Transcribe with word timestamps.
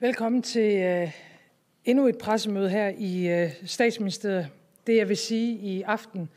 Velkommen 0.00 0.42
til 0.42 1.02
uh, 1.02 1.10
endnu 1.84 2.06
et 2.06 2.18
pressemøde 2.18 2.70
her 2.70 2.88
i 2.88 3.44
uh, 3.44 3.50
statsministeriet. 3.66 4.48
Det 4.86 4.96
jeg 4.96 5.08
vil 5.08 5.16
sige 5.16 5.58
i 5.58 5.82
aften, 5.82 6.28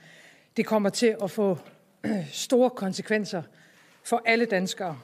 det 0.57 0.65
kommer 0.65 0.89
til 0.89 1.15
at 1.23 1.31
få 1.31 1.57
store 2.46 2.70
konsekvenser 2.70 3.44
for 4.04 4.21
alle 4.26 4.46
danskere. 4.46 5.00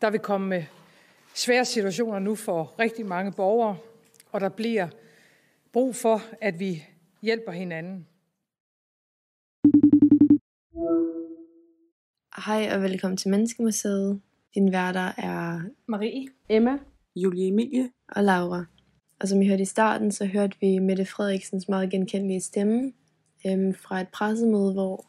Der 0.00 0.10
vil 0.10 0.20
komme 0.20 0.66
svære 1.34 1.64
situationer 1.64 2.18
nu 2.18 2.34
for 2.34 2.74
rigtig 2.78 3.06
mange 3.06 3.32
borgere, 3.32 3.76
og 4.32 4.40
der 4.40 4.48
bliver 4.48 4.88
brug 5.72 5.96
for, 5.96 6.20
at 6.40 6.60
vi 6.60 6.84
hjælper 7.22 7.52
hinanden. 7.52 8.06
Hej 12.46 12.70
og 12.74 12.82
velkommen 12.82 13.16
til 13.16 13.30
Menneskemuseet. 13.30 14.20
Din 14.54 14.72
værter 14.72 15.12
er 15.16 15.60
Marie, 15.86 16.28
Emma, 16.48 16.78
Julie 17.18 17.48
Emilie 17.48 17.90
og 18.08 18.24
Laura. 18.24 18.64
Og 19.20 19.28
som 19.28 19.42
I 19.42 19.48
hørte 19.48 19.62
i 19.62 19.66
starten, 19.66 20.12
så 20.12 20.24
hørte 20.24 20.56
vi 20.60 20.78
Mette 20.78 21.04
Frederiksens 21.04 21.68
meget 21.68 21.90
genkendelige 21.90 22.40
stemme 22.40 22.92
øhm, 23.46 23.74
fra 23.74 24.00
et 24.00 24.08
pressemøde, 24.08 24.72
hvor 24.72 25.06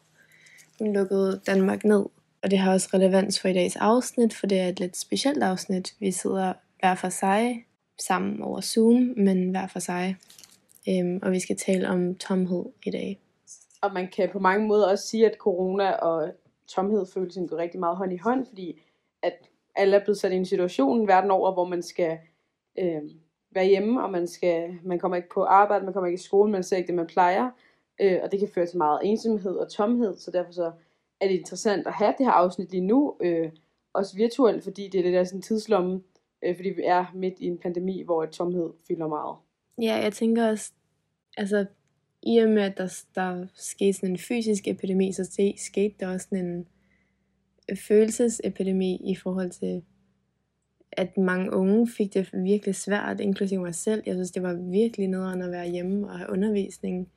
hun 0.78 0.92
lukkede 0.92 1.40
Danmark 1.46 1.84
ned. 1.84 2.06
Og 2.42 2.50
det 2.50 2.58
har 2.58 2.72
også 2.72 2.88
relevans 2.94 3.40
for 3.40 3.48
i 3.48 3.52
dags 3.52 3.76
afsnit, 3.76 4.34
for 4.34 4.46
det 4.46 4.60
er 4.60 4.68
et 4.68 4.80
lidt 4.80 4.96
specielt 4.96 5.42
afsnit. 5.42 5.94
Vi 5.98 6.10
sidder 6.10 6.52
hver 6.80 6.94
for 6.94 7.08
sig, 7.08 7.64
sammen 7.98 8.42
over 8.42 8.60
Zoom, 8.60 9.14
men 9.16 9.50
hver 9.50 9.66
for 9.66 9.78
sig. 9.78 10.16
Øhm, 10.88 11.18
og 11.22 11.32
vi 11.32 11.40
skal 11.40 11.56
tale 11.56 11.88
om 11.88 12.14
tomhed 12.14 12.64
i 12.86 12.90
dag. 12.90 13.20
Og 13.82 13.92
man 13.92 14.08
kan 14.16 14.28
på 14.32 14.38
mange 14.38 14.68
måder 14.68 14.86
også 14.86 15.06
sige, 15.08 15.26
at 15.26 15.36
corona 15.38 15.90
og 15.90 16.34
tomhedfølelsen 16.68 17.48
går 17.48 17.56
rigtig 17.56 17.80
meget 17.80 17.96
hånd 17.96 18.12
i 18.12 18.16
hånd, 18.16 18.46
fordi 18.46 18.80
at 19.22 19.34
alle 19.76 19.96
er 19.96 20.04
blevet 20.04 20.18
sat 20.18 20.32
i 20.32 20.36
en 20.36 20.46
situation 20.46 21.08
verden 21.08 21.30
over, 21.30 21.52
hvor 21.52 21.64
man 21.64 21.82
skal 21.82 22.18
øh, 22.78 23.02
være 23.50 23.66
hjemme, 23.66 24.02
og 24.02 24.10
man, 24.10 24.26
skal, 24.26 24.78
man 24.84 24.98
kommer 24.98 25.16
ikke 25.16 25.28
på 25.28 25.44
arbejde, 25.44 25.84
man 25.84 25.92
kommer 25.92 26.06
ikke 26.06 26.20
i 26.20 26.22
skole, 26.22 26.50
man 26.50 26.62
ser 26.62 26.76
ikke 26.76 26.86
det, 26.86 26.94
man 26.94 27.06
plejer, 27.06 27.50
øh, 28.00 28.18
og 28.22 28.32
det 28.32 28.38
kan 28.38 28.48
føre 28.54 28.66
til 28.66 28.78
meget 28.78 29.00
ensomhed 29.04 29.56
og 29.56 29.70
tomhed, 29.70 30.16
så 30.16 30.30
derfor 30.30 30.52
så 30.52 30.72
er 31.20 31.28
det 31.28 31.34
interessant 31.34 31.86
at 31.86 31.92
have 31.92 32.14
det 32.18 32.26
her 32.26 32.32
afsnit 32.32 32.70
lige 32.70 32.86
nu, 32.86 33.16
øh, 33.20 33.50
også 33.92 34.16
virtuelt, 34.16 34.64
fordi 34.64 34.88
det 34.88 34.98
er 34.98 35.04
lidt 35.04 35.16
af 35.16 35.26
sådan 35.26 35.38
en 35.38 35.42
tidslomme, 35.42 36.02
øh, 36.44 36.56
fordi 36.56 36.68
vi 36.68 36.82
er 36.84 37.04
midt 37.14 37.34
i 37.38 37.46
en 37.46 37.58
pandemi, 37.58 38.02
hvor 38.02 38.24
et 38.24 38.30
tomhed 38.30 38.70
fylder 38.88 39.06
meget. 39.06 39.36
Ja, 39.82 39.96
jeg 40.02 40.12
tænker 40.12 40.48
også, 40.48 40.72
altså 41.36 41.66
i 42.22 42.38
og 42.38 42.48
med, 42.48 42.62
at 42.62 42.78
der, 42.78 43.02
der 43.14 43.46
skete 43.54 43.92
sådan 43.92 44.10
en 44.10 44.18
fysisk 44.18 44.68
epidemi, 44.68 45.12
så 45.12 45.52
skete 45.56 45.94
der 46.00 46.12
også 46.12 46.26
sådan 46.30 46.46
en 46.46 46.66
følelsesepidemi 47.76 49.00
i 49.04 49.14
forhold 49.14 49.50
til, 49.50 49.82
at 50.92 51.18
mange 51.18 51.52
unge 51.52 51.88
fik 51.88 52.14
det 52.14 52.30
virkelig 52.32 52.74
svært, 52.74 53.20
inklusive 53.20 53.60
mig 53.60 53.74
selv. 53.74 54.02
Jeg 54.06 54.14
synes, 54.14 54.30
det 54.30 54.42
var 54.42 54.54
virkelig 54.54 55.08
nederen 55.08 55.42
at 55.42 55.50
være 55.50 55.70
hjemme 55.70 56.08
og 56.08 56.18
have 56.18 56.30
undervisning. 56.30 57.08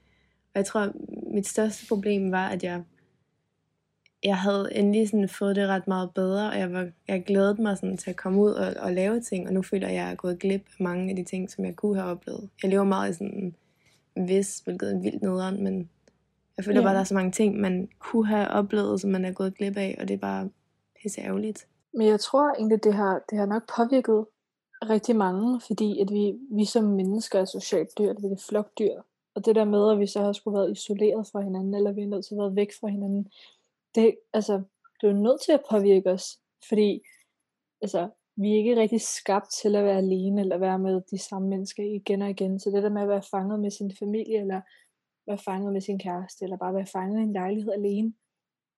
Og 0.53 0.59
jeg 0.59 0.65
tror, 0.65 0.91
mit 1.33 1.47
største 1.47 1.87
problem 1.87 2.31
var, 2.31 2.47
at 2.49 2.63
jeg, 2.63 2.83
jeg 4.23 4.37
havde 4.37 4.69
endelig 4.71 5.09
sådan 5.09 5.29
fået 5.29 5.55
det 5.55 5.67
ret 5.67 5.87
meget 5.87 6.09
bedre, 6.15 6.49
og 6.49 6.59
jeg, 6.59 6.73
var, 6.73 6.89
jeg 7.07 7.23
glædede 7.23 7.61
mig 7.61 7.77
sådan 7.77 7.97
til 7.97 8.09
at 8.09 8.15
komme 8.15 8.41
ud 8.41 8.51
og, 8.51 8.73
og 8.79 8.93
lave 8.93 9.21
ting, 9.21 9.47
og 9.47 9.53
nu 9.53 9.61
føler 9.61 9.87
jeg, 9.87 9.97
at 9.97 10.03
jeg 10.03 10.11
er 10.11 10.15
gået 10.15 10.39
glip 10.39 10.65
af 10.79 10.83
mange 10.83 11.09
af 11.09 11.15
de 11.15 11.23
ting, 11.23 11.51
som 11.51 11.65
jeg 11.65 11.75
kunne 11.75 11.95
have 11.95 12.11
oplevet. 12.11 12.49
Jeg 12.63 12.69
lever 12.69 12.83
meget 12.83 13.09
i 13.09 13.13
sådan 13.13 13.55
vis, 14.15 14.59
hvilket 14.59 14.93
er 14.93 14.99
vildt 14.99 15.21
nederen, 15.21 15.63
men 15.63 15.89
jeg 16.57 16.65
føler 16.65 16.79
ja. 16.79 16.85
bare, 16.85 16.91
at 16.91 16.95
der 16.95 17.01
er 17.01 17.05
så 17.05 17.13
mange 17.13 17.31
ting, 17.31 17.59
man 17.59 17.89
kunne 17.99 18.27
have 18.27 18.47
oplevet, 18.47 19.01
som 19.01 19.11
man 19.11 19.25
er 19.25 19.31
gået 19.31 19.57
glip 19.57 19.77
af, 19.77 19.97
og 20.01 20.07
det 20.07 20.13
er 20.13 20.17
bare 20.17 20.49
pisse 21.01 21.21
ærgerligt. 21.21 21.67
Men 21.93 22.07
jeg 22.07 22.19
tror 22.19 22.53
egentlig, 22.53 22.83
det 22.83 22.93
har, 22.93 23.21
det 23.29 23.37
har 23.37 23.45
nok 23.45 23.63
påvirket 23.75 24.25
rigtig 24.89 25.15
mange, 25.15 25.61
fordi 25.67 25.99
at 26.01 26.11
vi, 26.11 26.33
vi 26.51 26.65
som 26.65 26.83
mennesker 26.83 27.39
er 27.39 27.45
socialt 27.45 27.97
dyr, 27.97 28.13
vi 28.13 28.27
er 28.27 28.43
flokdyr. 28.49 29.01
Og 29.35 29.45
det 29.45 29.55
der 29.55 29.65
med, 29.65 29.91
at 29.91 29.99
vi 29.99 30.07
så 30.07 30.21
har 30.21 30.33
skulle 30.33 30.57
været 30.57 30.71
isoleret 30.71 31.27
fra 31.31 31.41
hinanden, 31.41 31.73
eller 31.73 31.91
vi 31.91 32.01
er 32.01 32.07
nødt 32.07 32.25
til 32.25 32.33
at 32.35 32.39
være 32.39 32.55
væk 32.55 32.71
fra 32.79 32.87
hinanden, 32.87 33.31
det, 33.95 34.15
altså, 34.33 34.53
det 35.01 35.07
er 35.07 35.11
jo 35.13 35.21
nødt 35.21 35.41
til 35.41 35.51
at 35.51 35.63
påvirke 35.69 36.11
os, 36.11 36.39
fordi 36.69 37.01
altså, 37.81 38.09
vi 38.35 38.51
er 38.51 38.57
ikke 38.57 38.75
rigtig 38.75 39.01
skabt 39.01 39.49
til 39.61 39.75
at 39.75 39.83
være 39.83 39.97
alene, 39.97 40.41
eller 40.41 40.57
være 40.57 40.79
med 40.79 41.01
de 41.11 41.17
samme 41.17 41.47
mennesker 41.47 41.83
igen 41.83 42.21
og 42.21 42.29
igen. 42.29 42.59
Så 42.59 42.69
det 42.69 42.83
der 42.83 42.89
med 42.89 43.01
at 43.01 43.07
være 43.07 43.21
fanget 43.31 43.59
med 43.59 43.71
sin 43.71 43.91
familie, 43.99 44.41
eller 44.41 44.61
være 45.27 45.37
fanget 45.37 45.73
med 45.73 45.81
sin 45.81 45.99
kæreste, 45.99 46.43
eller 46.43 46.57
bare 46.57 46.73
være 46.73 46.85
fanget 46.85 47.19
i 47.19 47.23
en 47.23 47.33
lejlighed 47.33 47.73
alene, 47.73 48.13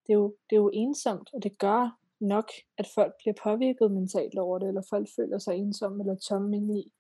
det 0.07 0.13
er 0.13 0.17
jo, 0.17 0.35
det 0.49 0.55
er 0.55 0.59
jo 0.59 0.71
ensomt, 0.73 1.29
og 1.33 1.43
det 1.43 1.57
gør 1.57 1.99
nok, 2.19 2.51
at 2.77 2.87
folk 2.95 3.13
bliver 3.17 3.33
påvirket 3.43 3.91
mentalt 3.91 4.39
over 4.39 4.59
det, 4.59 4.67
eller 4.67 4.81
folk 4.89 5.07
føler 5.15 5.37
sig 5.37 5.55
ensomme 5.55 6.03
eller 6.03 6.15
tomme 6.15 6.55
indeni. 6.55 6.91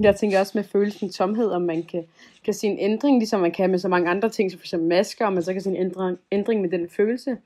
Jeg 0.00 0.16
tænker 0.16 0.40
også 0.40 0.58
med 0.58 0.64
følelsen 0.64 1.10
tomhed, 1.10 1.50
om 1.50 1.62
man 1.62 1.82
kan, 1.82 2.06
kan 2.44 2.54
se 2.54 2.66
en 2.66 2.78
ændring, 2.78 3.18
ligesom 3.18 3.40
man 3.40 3.52
kan 3.52 3.70
med 3.70 3.78
så 3.78 3.88
mange 3.88 4.10
andre 4.10 4.28
ting, 4.28 4.50
som 4.50 4.58
for 4.58 4.64
eksempel 4.64 4.88
masker, 4.88 5.26
om 5.26 5.32
man 5.32 5.42
så 5.42 5.52
kan 5.52 5.62
se 5.62 5.70
en 5.70 5.76
ændring, 5.76 6.18
ændring 6.32 6.60
med 6.60 6.70
den 6.70 6.88
følelse 6.88 7.38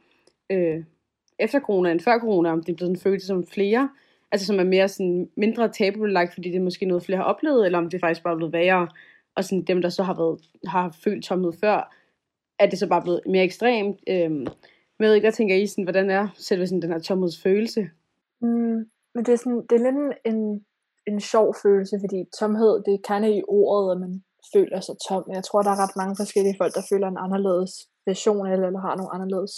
øh, 0.51 0.85
efter 1.39 1.61
corona 1.61 1.91
end 1.91 2.01
før 2.01 2.19
corona, 2.19 2.51
om 2.51 2.65
det 2.65 2.73
er 2.73 2.77
blevet 2.77 2.91
en 2.91 2.99
følelse 2.99 3.27
som 3.27 3.47
flere, 3.47 3.91
altså 4.33 4.47
som 4.47 4.59
er 4.59 4.65
mere 4.65 4.89
sådan 4.89 5.31
mindre 5.35 5.69
tabubelagt, 5.69 6.35
fordi 6.35 6.49
det 6.49 6.57
er 6.57 6.65
måske 6.65 6.87
noget 6.87 7.03
flere 7.03 7.19
har 7.19 7.25
oplevet, 7.25 7.67
eller 7.67 7.79
om 7.79 7.91
det 7.91 8.01
faktisk 8.01 8.23
bare 8.23 8.33
er 8.33 8.37
blevet 8.37 8.53
værre, 8.53 8.89
og 9.39 9.45
sådan 9.45 9.65
dem, 9.65 9.83
der 9.83 9.89
så 9.89 10.03
har, 10.03 10.15
været, 10.15 10.41
har 10.67 10.97
følt 11.05 11.25
tomhed 11.25 11.53
før, 11.53 11.95
er 12.59 12.67
det 12.71 12.79
så 12.79 12.89
bare 12.89 13.03
blevet 13.03 13.21
mere 13.27 13.45
ekstremt. 13.45 14.01
Øh, 14.09 14.31
men 14.31 15.05
jeg 15.05 15.09
ved 15.09 15.15
ikke, 15.15 15.25
hvad 15.25 15.33
tænker 15.33 15.55
I, 15.57 15.67
sådan, 15.67 15.85
hvordan 15.85 16.11
er 16.11 16.29
selve 16.35 16.67
sådan, 16.67 16.83
den 16.83 16.93
her 16.93 16.99
tomhedsfølelse? 16.99 17.91
Mm, 18.41 18.79
men 19.15 19.25
det 19.25 19.29
er, 19.29 19.37
sådan, 19.37 19.63
det 19.71 19.73
er 19.81 19.85
lidt 19.85 19.97
en, 19.97 20.35
en, 20.35 20.65
en 21.07 21.21
sjov 21.21 21.55
følelse, 21.63 21.97
fordi 22.03 22.25
tomhed, 22.39 22.83
det 22.87 23.07
kan 23.09 23.25
i 23.25 23.43
ordet, 23.49 23.93
at 23.93 24.01
man 24.01 24.23
føler 24.55 24.81
sig 24.81 24.95
tom. 25.09 25.25
Jeg 25.33 25.45
tror, 25.45 25.63
der 25.63 25.71
er 25.71 25.83
ret 25.85 25.97
mange 25.97 26.17
forskellige 26.17 26.59
folk, 26.61 26.75
der 26.75 26.89
føler 26.93 27.09
en 27.09 27.23
anderledes 27.25 27.73
version, 28.07 28.47
eller, 28.47 28.67
eller 28.67 28.81
har 28.81 28.97
nogle 28.97 29.15
anderledes. 29.15 29.55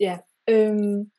Ja. 0.00 0.18
Øhm, 0.48 1.10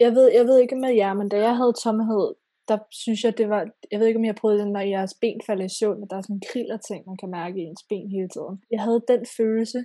jeg, 0.00 0.10
ved, 0.16 0.32
jeg 0.38 0.44
ved 0.46 0.58
ikke 0.58 0.76
med 0.76 0.92
jer, 0.94 1.14
men 1.14 1.28
da 1.28 1.36
jeg 1.36 1.56
havde 1.56 1.74
tomhed, 1.84 2.34
der 2.70 2.78
synes 2.90 3.20
jeg, 3.24 3.38
det 3.38 3.48
var, 3.48 3.62
jeg 3.90 4.00
ved 4.00 4.06
ikke 4.06 4.18
om 4.18 4.24
jeg 4.24 4.34
har 4.34 4.42
prøvet 4.42 4.58
det, 4.58 4.68
når 4.68 4.80
jeres 4.80 5.14
ben 5.22 5.40
falder 5.46 5.64
i 5.64 5.76
søvn, 5.78 6.02
at 6.02 6.10
der 6.10 6.16
er 6.16 6.22
sådan 6.22 6.36
en 6.36 6.48
kriller 6.50 6.78
ting, 6.88 7.00
man 7.06 7.16
kan 7.16 7.30
mærke 7.30 7.56
i 7.60 7.64
ens 7.68 7.84
ben 7.88 8.10
hele 8.16 8.28
tiden. 8.34 8.56
Jeg 8.70 8.80
havde 8.86 9.02
den 9.12 9.22
følelse, 9.38 9.80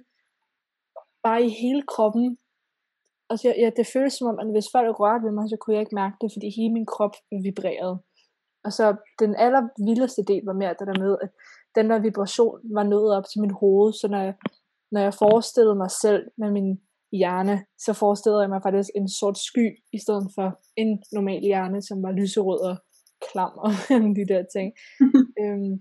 bare 1.23 1.39
i 1.45 1.49
hele 1.49 1.83
kroppen. 1.93 2.37
Altså, 3.29 3.43
jeg, 3.47 3.55
jeg, 3.61 3.77
det 3.77 3.87
føles 3.93 4.13
som 4.13 4.27
om, 4.27 4.39
at 4.39 4.51
hvis 4.51 4.73
folk 4.75 4.99
rørte 4.99 5.25
ved 5.25 5.31
mig, 5.31 5.49
så 5.49 5.57
kunne 5.57 5.75
jeg 5.75 5.83
ikke 5.83 5.99
mærke 6.03 6.15
det, 6.21 6.29
fordi 6.35 6.47
hele 6.57 6.73
min 6.73 6.91
krop 6.93 7.15
vibrerede. 7.45 7.97
Og 8.65 8.71
så 8.77 8.85
den 9.19 9.35
aller 9.45 9.63
vildeste 9.87 10.23
del 10.31 10.43
var 10.45 10.53
mere 10.61 10.75
det 10.79 10.87
der 10.87 10.99
med, 11.05 11.17
at 11.23 11.29
den 11.77 11.89
der 11.89 11.99
vibration 11.99 12.59
var 12.77 12.83
nået 12.83 13.17
op 13.17 13.25
til 13.31 13.41
mit 13.41 13.55
hoved, 13.61 13.93
så 13.93 14.07
når 14.07 14.21
jeg, 14.27 14.35
når 14.91 15.01
jeg 15.01 15.13
forestillede 15.13 15.75
mig 15.83 15.91
selv 15.91 16.23
med 16.37 16.51
min 16.51 16.81
hjerne, 17.21 17.65
så 17.85 17.93
forestillede 17.93 18.41
jeg 18.41 18.49
mig 18.49 18.61
faktisk 18.63 18.89
en 18.95 19.09
sort 19.09 19.37
sky, 19.37 19.65
i 19.93 19.99
stedet 20.03 20.27
for 20.35 20.47
en 20.75 21.03
normal 21.11 21.41
hjerne, 21.41 21.81
som 21.81 22.03
var 22.03 22.11
lyserød 22.11 22.61
og 22.69 22.75
klam 23.27 23.53
og 23.65 23.71
de 24.17 24.25
der 24.33 24.43
ting. 24.55 24.67
øhm, 25.41 25.73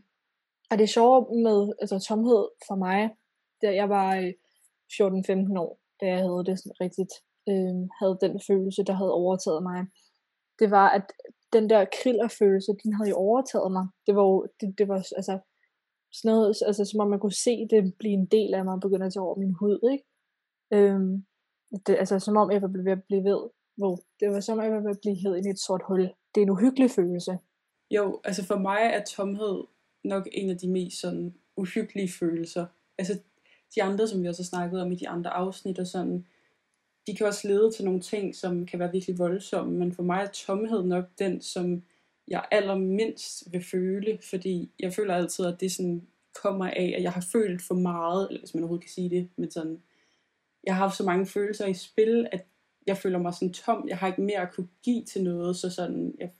og 0.70 0.78
det 0.78 0.88
sjove 0.88 1.20
med 1.46 1.58
altså, 1.80 1.96
tomhed 2.08 2.42
for 2.66 2.76
mig, 2.86 3.10
da 3.62 3.74
jeg 3.80 3.88
var 3.88 4.08
øh, 4.16 4.32
14-15 4.92 5.58
år, 5.64 5.72
da 6.00 6.04
jeg 6.12 6.20
havde 6.26 6.44
det 6.48 6.54
sådan 6.58 6.80
rigtigt, 6.84 7.12
øh, 7.50 7.80
havde 8.00 8.16
den 8.24 8.34
følelse, 8.48 8.82
der 8.88 8.94
havde 9.00 9.18
overtaget 9.22 9.62
mig. 9.62 9.80
Det 10.60 10.70
var, 10.70 10.88
at 10.98 11.06
den 11.52 11.70
der 11.70 11.92
krillerfølelse, 11.98 12.72
den 12.82 12.90
havde 12.96 13.10
jo 13.10 13.16
overtaget 13.16 13.72
mig. 13.72 13.86
Det 14.06 14.12
var 14.16 14.24
jo, 14.30 14.46
det, 14.60 14.68
det 14.78 14.86
var 14.88 15.00
altså, 15.18 15.34
sådan 16.16 16.28
noget, 16.30 16.56
altså 16.68 16.84
som 16.84 17.00
om 17.00 17.08
man 17.10 17.20
kunne 17.20 17.42
se 17.46 17.54
det 17.70 17.94
blive 18.00 18.16
en 18.20 18.26
del 18.26 18.54
af 18.54 18.64
mig, 18.64 18.80
begynder 18.80 19.06
at 19.06 19.12
tage 19.12 19.26
over 19.26 19.38
min 19.38 19.54
hud, 19.60 19.78
ikke? 19.92 20.04
Øhm, 20.74 21.24
det, 21.86 21.96
altså 21.98 22.18
som 22.18 22.36
om 22.36 22.50
jeg 22.50 22.62
var 22.62 22.68
ved 22.68 22.92
at 22.92 23.04
blive 23.04 23.24
ved, 23.24 23.40
hvor 23.76 24.00
det 24.20 24.30
var 24.30 24.40
som 24.40 24.58
om 24.58 24.64
jeg 24.64 24.72
var 24.72 24.80
ved 24.80 24.90
at 24.90 25.00
blive 25.00 25.16
hed 25.16 25.36
i 25.36 25.50
et 25.50 25.58
sort 25.58 25.82
hul. 25.88 26.00
Det 26.00 26.40
er 26.40 26.42
en 26.42 26.50
uhyggelig 26.50 26.90
følelse. 26.90 27.38
Jo, 27.90 28.20
altså 28.24 28.44
for 28.44 28.58
mig 28.58 28.80
er 28.82 29.04
tomhed 29.04 29.64
nok 30.04 30.28
en 30.32 30.50
af 30.50 30.58
de 30.58 30.68
mest 30.68 31.00
sådan 31.00 31.34
uhyggelige 31.56 32.12
følelser. 32.18 32.66
Altså 32.98 33.18
de 33.74 33.82
andre, 33.82 34.08
som 34.08 34.22
vi 34.22 34.28
også 34.28 34.42
har 34.42 34.46
snakket 34.46 34.82
om 34.82 34.92
i 34.92 34.94
de 34.94 35.08
andre 35.08 35.30
afsnit 35.30 35.78
og 35.78 35.86
sådan, 35.86 36.26
de 37.06 37.16
kan 37.16 37.26
også 37.26 37.48
lede 37.48 37.70
til 37.70 37.84
nogle 37.84 38.00
ting, 38.00 38.34
som 38.34 38.66
kan 38.66 38.78
være 38.78 38.92
virkelig 38.92 39.18
voldsomme, 39.18 39.78
men 39.78 39.92
for 39.92 40.02
mig 40.02 40.22
er 40.22 40.30
tomhed 40.32 40.84
nok 40.84 41.04
den, 41.18 41.40
som 41.40 41.82
jeg 42.28 42.44
allermindst 42.50 43.52
vil 43.52 43.64
føle, 43.64 44.18
fordi 44.30 44.70
jeg 44.80 44.92
føler 44.92 45.14
altid, 45.14 45.46
at 45.46 45.60
det 45.60 45.72
sådan 45.72 46.06
kommer 46.42 46.66
af, 46.66 46.94
at 46.96 47.02
jeg 47.02 47.12
har 47.12 47.26
følt 47.32 47.62
for 47.62 47.74
meget, 47.74 48.28
eller 48.28 48.40
hvis 48.40 48.54
man 48.54 48.62
overhovedet 48.62 48.84
kan 48.84 48.90
sige 48.90 49.10
det, 49.10 49.28
men 49.36 49.50
sådan, 49.50 49.82
jeg 50.66 50.74
har 50.74 50.84
haft 50.84 50.96
så 50.96 51.04
mange 51.04 51.26
følelser 51.26 51.66
i 51.66 51.74
spil, 51.74 52.26
at 52.32 52.46
jeg 52.86 52.96
føler 52.96 53.18
mig 53.18 53.34
sådan 53.34 53.52
tom, 53.52 53.88
jeg 53.88 53.98
har 53.98 54.06
ikke 54.06 54.22
mere 54.22 54.38
at 54.38 54.52
kunne 54.52 54.68
give 54.82 55.04
til 55.04 55.24
noget, 55.24 55.56
så 55.56 55.70
sådan, 55.70 56.14
jeg 56.18 56.30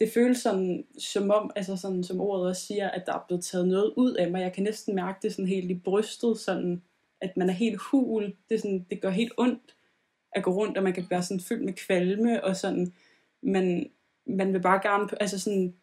det 0.00 0.12
føles 0.14 0.38
sådan, 0.38 0.84
som 0.98 1.30
om, 1.30 1.50
altså 1.56 1.76
sådan, 1.76 2.04
som 2.04 2.20
ordet 2.20 2.46
også 2.46 2.66
siger, 2.66 2.90
at 2.90 3.02
der 3.06 3.14
er 3.14 3.24
blevet 3.28 3.44
taget 3.44 3.68
noget 3.68 3.92
ud 3.96 4.14
af 4.14 4.30
mig. 4.30 4.40
Jeg 4.40 4.52
kan 4.52 4.64
næsten 4.64 4.94
mærke 4.94 5.18
det 5.22 5.32
sådan 5.32 5.46
helt 5.46 5.70
i 5.70 5.74
brystet, 5.74 6.38
sådan, 6.38 6.82
at 7.20 7.36
man 7.36 7.48
er 7.48 7.54
helt 7.54 7.80
hul. 7.80 8.24
Det, 8.24 8.54
er 8.54 8.58
sådan, 8.58 8.86
det 8.90 9.00
gør 9.00 9.10
helt 9.10 9.32
ondt 9.36 9.74
at 10.32 10.42
gå 10.42 10.50
rundt, 10.50 10.76
og 10.76 10.82
man 10.82 10.92
kan 10.92 11.06
være 11.10 11.22
sådan 11.22 11.40
fyldt 11.40 11.64
med 11.64 11.72
kvalme, 11.72 12.44
og 12.44 12.56
sådan, 12.56 12.92
man, 13.42 13.90
man 14.26 14.52
vil 14.52 14.60
bare 14.60 14.80
gerne, 14.82 15.22
altså 15.22 15.38
sådan, 15.38 15.74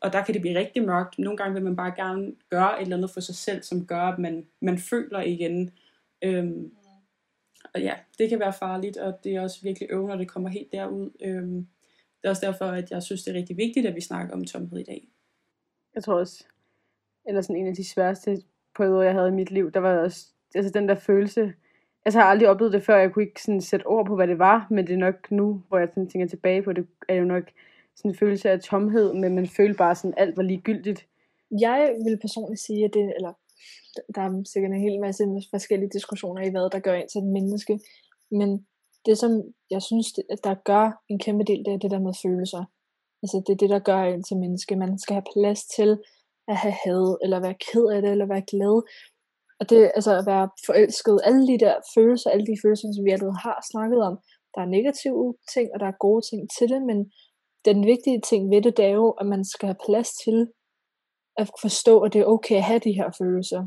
og 0.00 0.12
der 0.12 0.24
kan 0.24 0.34
det 0.34 0.42
blive 0.42 0.58
rigtig 0.58 0.82
mørkt. 0.82 1.18
Nogle 1.18 1.36
gange 1.36 1.54
vil 1.54 1.64
man 1.64 1.76
bare 1.76 1.92
gerne 1.96 2.32
gøre 2.50 2.80
et 2.80 2.82
eller 2.82 2.96
andet 2.96 3.10
for 3.10 3.20
sig 3.20 3.34
selv, 3.34 3.62
som 3.62 3.86
gør, 3.86 4.02
at 4.02 4.18
man, 4.18 4.46
man 4.60 4.78
føler 4.78 5.20
igen. 5.20 5.70
Øhm, 6.22 6.72
og 7.76 7.82
ja, 7.82 7.94
det 8.18 8.28
kan 8.28 8.40
være 8.40 8.52
farligt, 8.52 8.96
og 8.96 9.24
det 9.24 9.36
er 9.36 9.40
også 9.40 9.62
virkelig 9.62 9.88
øvende, 9.90 10.08
når 10.08 10.16
det 10.16 10.28
kommer 10.28 10.48
helt 10.48 10.72
derud. 10.72 11.10
Øhm, 11.24 11.66
det 12.22 12.24
er 12.24 12.28
også 12.28 12.46
derfor, 12.46 12.64
at 12.64 12.90
jeg 12.90 13.02
synes, 13.02 13.22
det 13.22 13.30
er 13.30 13.38
rigtig 13.38 13.56
vigtigt, 13.56 13.86
at 13.86 13.94
vi 13.94 14.00
snakker 14.00 14.34
om 14.34 14.44
tomhed 14.44 14.78
i 14.78 14.82
dag. 14.82 15.08
Jeg 15.94 16.04
tror 16.04 16.14
også, 16.14 16.44
eller 17.26 17.40
sådan 17.40 17.56
en 17.56 17.66
af 17.66 17.74
de 17.74 17.84
sværeste 17.84 18.42
perioder, 18.76 19.02
jeg 19.02 19.12
havde 19.12 19.28
i 19.28 19.32
mit 19.32 19.50
liv, 19.50 19.72
der 19.72 19.80
var 19.80 19.98
også 19.98 20.26
altså 20.54 20.70
den 20.70 20.88
der 20.88 20.94
følelse, 20.94 21.52
altså 22.04 22.18
jeg 22.18 22.24
har 22.24 22.30
aldrig 22.30 22.48
oplevet 22.48 22.72
det 22.72 22.82
før, 22.82 22.96
jeg 22.96 23.12
kunne 23.12 23.24
ikke 23.24 23.42
sådan 23.42 23.60
sætte 23.60 23.86
ord 23.86 24.06
på, 24.06 24.16
hvad 24.16 24.26
det 24.26 24.38
var, 24.38 24.66
men 24.70 24.86
det 24.86 24.94
er 24.94 24.98
nok 24.98 25.30
nu, 25.30 25.62
hvor 25.68 25.78
jeg 25.78 25.88
sådan 25.88 26.08
tænker 26.08 26.28
tilbage 26.28 26.62
på 26.62 26.72
det, 26.72 26.86
er 27.08 27.14
jo 27.14 27.24
nok 27.24 27.44
sådan 27.96 28.10
en 28.10 28.16
følelse 28.16 28.50
af 28.50 28.60
tomhed, 28.60 29.12
men 29.14 29.34
man 29.34 29.46
følte 29.46 29.78
bare 29.78 29.94
sådan, 29.94 30.14
alt 30.16 30.36
var 30.36 30.42
ligegyldigt. 30.42 31.06
Jeg 31.60 31.94
vil 32.04 32.18
personligt 32.18 32.60
sige, 32.60 32.84
at 32.84 32.94
det, 32.94 33.12
eller 33.16 33.32
der 34.14 34.22
er 34.22 34.30
sikkert 34.52 34.72
en 34.72 34.86
hel 34.86 35.00
masse 35.00 35.24
forskellige 35.54 35.94
diskussioner 35.96 36.42
i, 36.42 36.50
hvad 36.50 36.70
der 36.74 36.86
gør 36.86 36.94
ind 36.94 37.08
til 37.08 37.18
et 37.18 37.32
menneske, 37.36 37.74
men 38.30 38.66
det 39.06 39.18
som 39.18 39.32
jeg 39.70 39.82
synes, 39.82 40.06
der 40.46 40.54
gør 40.70 40.86
en 41.08 41.18
kæmpe 41.18 41.44
del, 41.44 41.64
det 41.64 41.72
er 41.72 41.78
det 41.78 41.90
der 41.90 42.06
med 42.06 42.14
følelser. 42.24 42.64
Altså 43.22 43.36
det 43.46 43.52
er 43.52 43.62
det, 43.62 43.70
der 43.70 43.78
gør 43.90 44.02
en 44.02 44.22
til 44.22 44.36
menneske. 44.36 44.76
Man 44.76 44.98
skal 44.98 45.14
have 45.14 45.30
plads 45.34 45.60
til 45.76 45.90
at 46.48 46.56
have 46.56 46.76
had, 46.84 47.06
eller 47.24 47.40
være 47.40 47.62
ked 47.66 47.86
af 47.94 48.02
det, 48.02 48.10
eller 48.10 48.26
være 48.26 48.48
glad. 48.52 48.76
Og 49.60 49.64
det, 49.70 49.92
altså 49.94 50.12
at 50.18 50.26
være 50.26 50.48
forelsket, 50.66 51.20
alle 51.24 51.44
de 51.50 51.58
der 51.64 51.74
følelser, 51.94 52.30
alle 52.30 52.46
de 52.46 52.56
følelser, 52.62 52.88
som 52.96 53.04
vi 53.04 53.10
allerede 53.10 53.38
har 53.46 53.58
snakket 53.70 54.00
om, 54.08 54.14
der 54.54 54.60
er 54.62 54.74
negative 54.78 55.34
ting, 55.54 55.66
og 55.74 55.80
der 55.80 55.88
er 55.88 56.02
gode 56.06 56.22
ting 56.28 56.40
til 56.56 56.68
det, 56.72 56.80
men 56.90 56.98
den 57.64 57.86
vigtige 57.92 58.20
ting 58.30 58.50
ved 58.52 58.62
det, 58.62 58.76
det 58.76 58.84
er 58.84 58.96
jo, 59.02 59.10
at 59.10 59.26
man 59.26 59.44
skal 59.44 59.66
have 59.66 59.82
plads 59.86 60.10
til 60.24 60.36
at 61.36 61.50
forstå, 61.60 62.00
at 62.00 62.12
det 62.12 62.20
er 62.20 62.24
okay 62.24 62.56
at 62.56 62.62
have 62.62 62.78
de 62.78 62.92
her 62.92 63.10
følelser. 63.18 63.66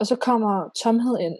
Og 0.00 0.06
så 0.06 0.16
kommer 0.16 0.70
tomhed 0.82 1.18
ind 1.18 1.38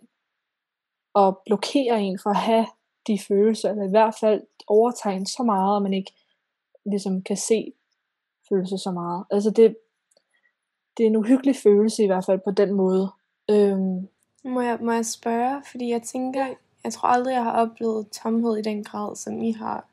og 1.15 1.43
blokerer 1.47 1.97
en 1.97 2.19
for 2.23 2.31
at 2.31 2.37
have 2.37 2.67
de 3.07 3.19
følelser, 3.29 3.71
eller 3.71 3.85
i 3.85 3.91
hvert 3.91 4.15
fald 4.21 4.43
overtager 4.67 5.17
en 5.17 5.27
så 5.27 5.43
meget, 5.43 5.77
at 5.77 5.83
man 5.83 5.93
ikke 5.95 6.13
ligesom 6.87 7.23
kan 7.23 7.37
se 7.37 7.73
følelser 8.49 8.77
så 8.77 8.91
meget. 8.91 9.25
Altså 9.31 9.51
det, 9.51 9.77
det 10.97 11.03
er 11.03 11.07
en 11.07 11.17
uhyggelig 11.17 11.57
følelse 11.57 12.03
i 12.03 12.07
hvert 12.07 12.25
fald 12.25 12.41
på 12.45 12.51
den 12.51 12.73
måde. 12.73 13.13
Øhm. 13.51 14.09
Må, 14.45 14.61
jeg, 14.61 14.79
må 14.81 14.93
jeg 14.93 15.07
spørge, 15.07 15.63
fordi 15.71 15.91
jeg 15.91 16.03
tænker, 16.03 16.47
jeg 16.85 16.93
tror 16.93 17.09
aldrig, 17.09 17.33
jeg 17.33 17.45
har 17.45 17.53
oplevet 17.53 18.11
tomhed 18.11 18.57
i 18.57 18.63
den 18.63 18.85
grad, 18.85 19.17
som 19.17 19.43
I 19.43 19.53
har. 19.53 19.89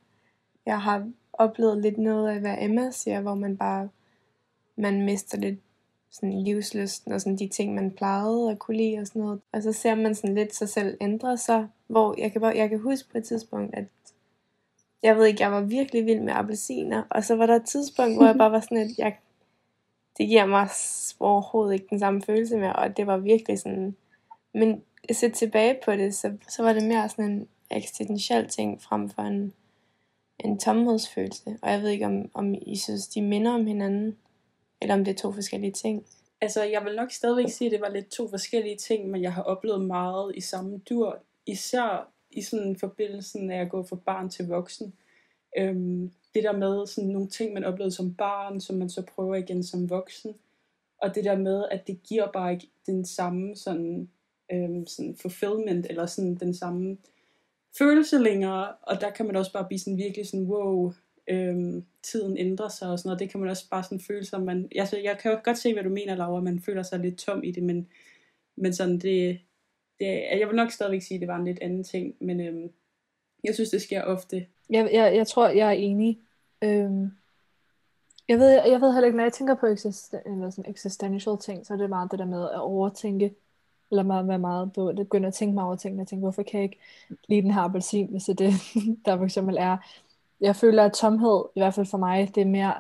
Jeg 0.65 0.81
har 0.81 1.11
oplevet 1.33 1.81
lidt 1.81 1.97
noget 1.97 2.29
af, 2.29 2.39
hvad 2.39 2.55
Emma 2.59 2.91
siger, 2.91 3.21
hvor 3.21 3.35
man 3.35 3.57
bare, 3.57 3.89
man 4.79 5.01
mister 5.01 5.37
lidt 5.37 5.59
sådan 6.11 6.41
livslysten 6.43 7.11
og 7.11 7.21
sådan 7.21 7.37
de 7.37 7.47
ting, 7.47 7.75
man 7.75 7.91
plejede 7.91 8.51
at 8.51 8.59
kunne 8.59 8.77
lide 8.77 8.99
og 8.99 9.07
sådan 9.07 9.21
noget. 9.21 9.41
Og 9.51 9.63
så 9.63 9.73
ser 9.73 9.95
man 9.95 10.15
sådan 10.15 10.35
lidt 10.35 10.55
sig 10.55 10.69
selv 10.69 10.97
ændre 11.01 11.37
sig, 11.37 11.67
hvor 11.87 12.15
jeg 12.17 12.31
kan, 12.31 12.41
bare, 12.41 12.57
jeg 12.57 12.69
kan 12.69 12.79
huske 12.79 13.09
på 13.11 13.17
et 13.17 13.23
tidspunkt, 13.23 13.75
at 13.75 13.85
jeg 15.03 15.17
ved 15.17 15.25
ikke, 15.25 15.43
jeg 15.43 15.51
var 15.51 15.61
virkelig 15.61 16.05
vild 16.05 16.19
med 16.19 16.33
appelsiner, 16.33 17.03
og 17.09 17.23
så 17.23 17.35
var 17.35 17.45
der 17.45 17.55
et 17.55 17.65
tidspunkt, 17.65 18.15
hvor 18.15 18.25
jeg 18.25 18.37
bare 18.37 18.51
var 18.51 18.59
sådan, 18.59 18.77
at 18.77 18.97
jeg, 18.97 19.15
det 20.17 20.27
giver 20.27 20.45
mig 20.45 20.69
overhovedet 21.19 21.73
ikke 21.73 21.87
den 21.89 21.99
samme 21.99 22.21
følelse 22.21 22.57
mere, 22.57 22.75
og 22.75 22.97
det 22.97 23.07
var 23.07 23.17
virkelig 23.17 23.59
sådan, 23.59 23.95
men 24.53 24.81
at 25.09 25.15
se 25.15 25.29
tilbage 25.29 25.77
på 25.85 25.91
det, 25.91 26.15
så, 26.15 26.33
så 26.49 26.63
var 26.63 26.73
det 26.73 26.83
mere 26.83 27.09
sådan 27.09 27.31
en 27.31 27.47
eksistentiel 27.71 28.47
ting 28.47 28.81
frem 28.81 29.09
for 29.09 29.21
en, 29.21 29.53
en 30.39 30.59
tomhedsfølelse, 30.59 31.57
og 31.61 31.71
jeg 31.71 31.81
ved 31.81 31.89
ikke, 31.89 32.05
om, 32.05 32.29
om 32.33 32.55
I 32.61 32.75
synes, 32.75 33.07
de 33.07 33.21
minder 33.21 33.51
om 33.51 33.65
hinanden, 33.65 34.17
eller 34.81 34.95
om 34.95 35.05
det 35.05 35.11
er 35.11 35.15
to 35.15 35.31
forskellige 35.31 35.71
ting. 35.71 36.05
Altså, 36.41 36.63
jeg 36.63 36.85
vil 36.85 36.95
nok 36.95 37.11
stadigvæk 37.11 37.49
sige, 37.49 37.67
at 37.67 37.71
det 37.71 37.81
var 37.81 37.89
lidt 37.89 38.09
to 38.09 38.29
forskellige 38.29 38.77
ting, 38.77 39.09
men 39.09 39.21
jeg 39.21 39.33
har 39.33 39.43
oplevet 39.43 39.81
meget 39.81 40.31
i 40.35 40.41
samme 40.41 40.77
dur. 40.89 41.19
Især 41.45 42.11
i 42.31 42.41
sådan 42.41 42.75
forbindelsen 42.75 43.51
af 43.51 43.61
at 43.61 43.69
gå 43.69 43.83
fra 43.83 43.95
barn 43.95 44.29
til 44.29 44.47
voksen. 44.47 44.93
Øhm, 45.57 46.11
det 46.33 46.43
der 46.43 46.57
med 46.57 46.87
sådan 46.87 47.09
nogle 47.09 47.29
ting, 47.29 47.53
man 47.53 47.63
oplevede 47.63 47.95
som 47.95 48.15
barn, 48.15 48.61
som 48.61 48.75
man 48.75 48.89
så 48.89 49.03
prøver 49.15 49.35
igen 49.35 49.63
som 49.63 49.89
voksen. 49.89 50.35
Og 51.01 51.15
det 51.15 51.23
der 51.23 51.37
med, 51.37 51.65
at 51.71 51.87
det 51.87 52.03
giver 52.03 52.31
bare 52.31 52.53
ikke 52.53 52.69
den 52.85 53.05
samme 53.05 53.55
sådan, 53.55 54.09
øhm, 54.51 54.87
sådan 54.87 55.15
fulfillment, 55.21 55.87
eller 55.89 56.05
sådan 56.05 56.35
den 56.35 56.53
samme 56.53 56.97
følelse 57.77 58.19
længere. 58.19 58.73
Og 58.81 59.01
der 59.01 59.09
kan 59.09 59.25
man 59.25 59.35
også 59.35 59.53
bare 59.53 59.65
blive 59.65 59.79
sådan 59.79 59.97
virkelig 59.97 60.27
sådan, 60.27 60.45
wow, 60.45 60.93
øhm, 61.29 61.85
tiden 62.03 62.37
ændrer 62.37 62.67
sig 62.67 62.91
og 62.91 62.99
sådan 62.99 63.07
noget. 63.07 63.19
Det 63.19 63.29
kan 63.29 63.39
man 63.39 63.49
også 63.49 63.69
bare 63.69 63.83
sådan 63.83 63.99
føle 63.99 64.25
sig, 64.25 64.41
man, 64.41 64.69
altså, 64.75 64.97
jeg 64.97 65.17
kan 65.17 65.31
jo 65.31 65.39
godt 65.43 65.57
se, 65.57 65.73
hvad 65.73 65.83
du 65.83 65.89
mener, 65.89 66.15
Laura, 66.15 66.41
man 66.41 66.59
føler 66.59 66.83
sig 66.83 66.99
lidt 66.99 67.17
tom 67.17 67.43
i 67.43 67.51
det, 67.51 67.63
men, 67.63 67.87
men 68.55 68.73
sådan 68.73 68.99
det, 68.99 69.39
det, 69.99 70.23
jeg 70.39 70.47
vil 70.47 70.55
nok 70.55 70.71
stadigvæk 70.71 71.01
sige, 71.01 71.15
at 71.15 71.21
det 71.21 71.27
var 71.27 71.37
en 71.37 71.45
lidt 71.45 71.59
anden 71.61 71.83
ting, 71.83 72.15
men 72.19 72.39
øhm, 72.39 72.71
jeg 73.43 73.53
synes, 73.53 73.69
det 73.69 73.81
sker 73.81 74.03
ofte. 74.03 74.47
Jeg, 74.69 74.89
jeg, 74.93 75.15
jeg 75.15 75.27
tror, 75.27 75.49
jeg 75.49 75.67
er 75.67 75.71
enig. 75.71 76.19
Øhm, 76.63 77.11
jeg, 78.27 78.39
ved, 78.39 78.49
jeg 78.49 78.81
ved 78.81 78.93
heller 78.93 79.05
ikke, 79.05 79.17
når 79.17 79.23
jeg 79.23 79.33
tænker 79.33 79.55
på 79.55 79.65
existen, 79.65 80.19
eller 80.25 80.49
sådan 80.49 80.71
existential 80.71 81.37
ting, 81.37 81.65
så 81.65 81.73
er 81.73 81.77
det 81.77 81.89
meget 81.89 82.11
det 82.11 82.19
der 82.19 82.25
med 82.25 82.43
at 82.43 82.59
overtænke, 82.59 83.35
eller 83.91 84.03
meget, 84.03 84.27
være 84.27 84.39
meget 84.39 84.73
på, 84.73 84.89
det 84.91 84.97
begynder 84.97 85.27
at 85.27 85.33
tænke 85.33 85.53
mig 85.53 85.63
over 85.63 85.75
ting, 85.75 86.01
og 86.01 86.07
tænke, 86.07 86.21
hvorfor 86.21 86.43
kan 86.43 86.59
jeg 86.59 86.63
ikke 86.63 86.79
lide 87.27 87.41
den 87.41 87.51
her 87.51 87.61
appelsin, 87.61 88.07
hvis 88.07 88.23
det 88.23 88.41
er 88.41 88.45
det, 88.45 88.53
der 89.05 89.17
for 89.17 89.25
eksempel 89.25 89.57
er. 89.59 89.77
Jeg 90.41 90.55
føler, 90.55 90.83
at 90.83 90.93
tomhed, 90.93 91.43
i 91.55 91.59
hvert 91.59 91.73
fald 91.73 91.85
for 91.85 91.97
mig, 91.97 92.35
det 92.35 92.41
er 92.41 92.45
mere 92.45 92.73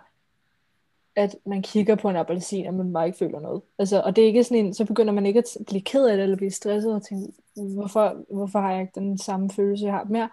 at 1.19 1.35
man 1.45 1.61
kigger 1.61 1.95
på 1.95 2.09
en 2.09 2.15
appelsin, 2.15 2.67
og 2.67 2.73
man 2.73 2.93
bare 2.93 3.05
ikke 3.05 3.17
føler 3.17 3.39
noget. 3.39 3.61
Altså, 3.79 4.01
og 4.01 4.15
det 4.15 4.21
er 4.21 4.25
ikke 4.25 4.43
sådan 4.43 4.65
en, 4.65 4.73
så 4.73 4.85
begynder 4.85 5.13
man 5.13 5.25
ikke 5.25 5.39
at 5.39 5.57
blive 5.67 5.81
ked 5.81 6.05
af 6.05 6.17
det, 6.17 6.23
eller 6.23 6.37
blive 6.37 6.51
stresset, 6.51 6.93
og 6.93 7.03
tænke, 7.03 7.33
hvorfor, 7.55 8.33
hvorfor 8.33 8.59
har 8.59 8.71
jeg 8.71 8.81
ikke 8.81 8.99
den 8.99 9.17
samme 9.17 9.49
følelse, 9.49 9.85
jeg 9.85 9.93
har 9.93 10.03
mere? 10.03 10.29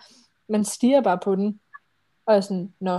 Man 0.49 0.64
stiger 0.64 1.00
bare 1.00 1.19
på 1.19 1.37
den, 1.37 1.61
og 2.26 2.37
er 2.37 2.40
sådan, 2.40 2.73
nå. 2.81 2.99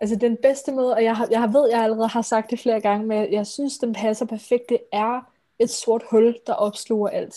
Altså 0.00 0.16
den 0.16 0.36
bedste 0.42 0.72
måde, 0.72 0.94
og 0.94 1.04
jeg, 1.04 1.16
har, 1.16 1.28
jeg 1.30 1.52
ved, 1.52 1.68
jeg 1.70 1.82
allerede 1.82 2.08
har 2.08 2.22
sagt 2.22 2.50
det 2.50 2.60
flere 2.60 2.80
gange, 2.80 3.06
men 3.06 3.32
jeg 3.32 3.46
synes, 3.46 3.78
den 3.78 3.92
passer 3.92 4.26
perfekt, 4.26 4.68
det 4.68 4.78
er 4.92 5.20
et 5.58 5.70
sort 5.70 6.02
hul, 6.10 6.36
der 6.46 6.52
opsluger 6.52 7.08
alt. 7.08 7.36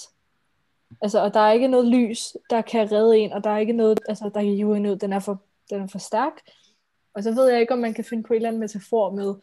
Altså, 1.01 1.23
og 1.23 1.33
der 1.33 1.39
er 1.39 1.51
ikke 1.51 1.67
noget 1.67 1.87
lys, 1.87 2.37
der 2.49 2.61
kan 2.61 2.91
redde 2.91 3.17
en, 3.17 3.33
og 3.33 3.43
der 3.43 3.49
er 3.49 3.57
ikke 3.57 3.73
noget, 3.73 3.99
altså, 4.07 4.23
der 4.33 4.41
kan 4.41 4.55
hive 4.55 4.77
en 4.77 4.85
ud, 4.85 4.95
den 4.95 5.13
er 5.13 5.19
for, 5.19 5.41
den 5.69 5.81
er 5.81 5.87
for 5.87 5.99
stærk. 5.99 6.33
Og 7.13 7.23
så 7.23 7.31
ved 7.31 7.49
jeg 7.49 7.61
ikke, 7.61 7.73
om 7.73 7.79
man 7.79 7.93
kan 7.93 8.03
finde 8.03 8.23
på 8.23 8.33
en 8.33 8.35
eller 8.35 8.49
anden 8.49 8.59
metafor 8.59 9.11
med, 9.11 9.35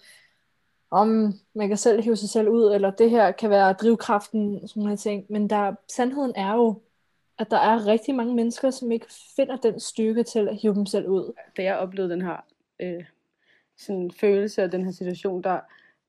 om 0.90 1.32
man 1.54 1.68
kan 1.68 1.76
selv 1.76 2.02
hive 2.02 2.16
sig 2.16 2.28
selv 2.28 2.48
ud, 2.48 2.74
eller 2.74 2.90
det 2.90 3.10
her 3.10 3.32
kan 3.32 3.50
være 3.50 3.72
drivkraften, 3.72 4.68
sådan 4.68 4.82
nogle 4.82 4.96
ting. 4.96 5.26
Men 5.28 5.50
der, 5.50 5.74
sandheden 5.88 6.32
er 6.36 6.54
jo, 6.54 6.82
at 7.38 7.50
der 7.50 7.56
er 7.58 7.86
rigtig 7.86 8.14
mange 8.14 8.34
mennesker, 8.34 8.70
som 8.70 8.92
ikke 8.92 9.06
finder 9.36 9.56
den 9.56 9.80
styrke 9.80 10.22
til 10.22 10.48
at 10.48 10.56
hive 10.56 10.74
dem 10.74 10.86
selv 10.86 11.08
ud. 11.08 11.32
Da 11.56 11.62
jeg 11.62 11.78
oplevede 11.78 12.12
den 12.12 12.22
her 12.22 12.36
øh, 12.80 13.04
sådan 13.76 14.10
følelse 14.10 14.62
af 14.62 14.70
den 14.70 14.84
her 14.84 14.92
situation, 14.92 15.42
der 15.42 15.60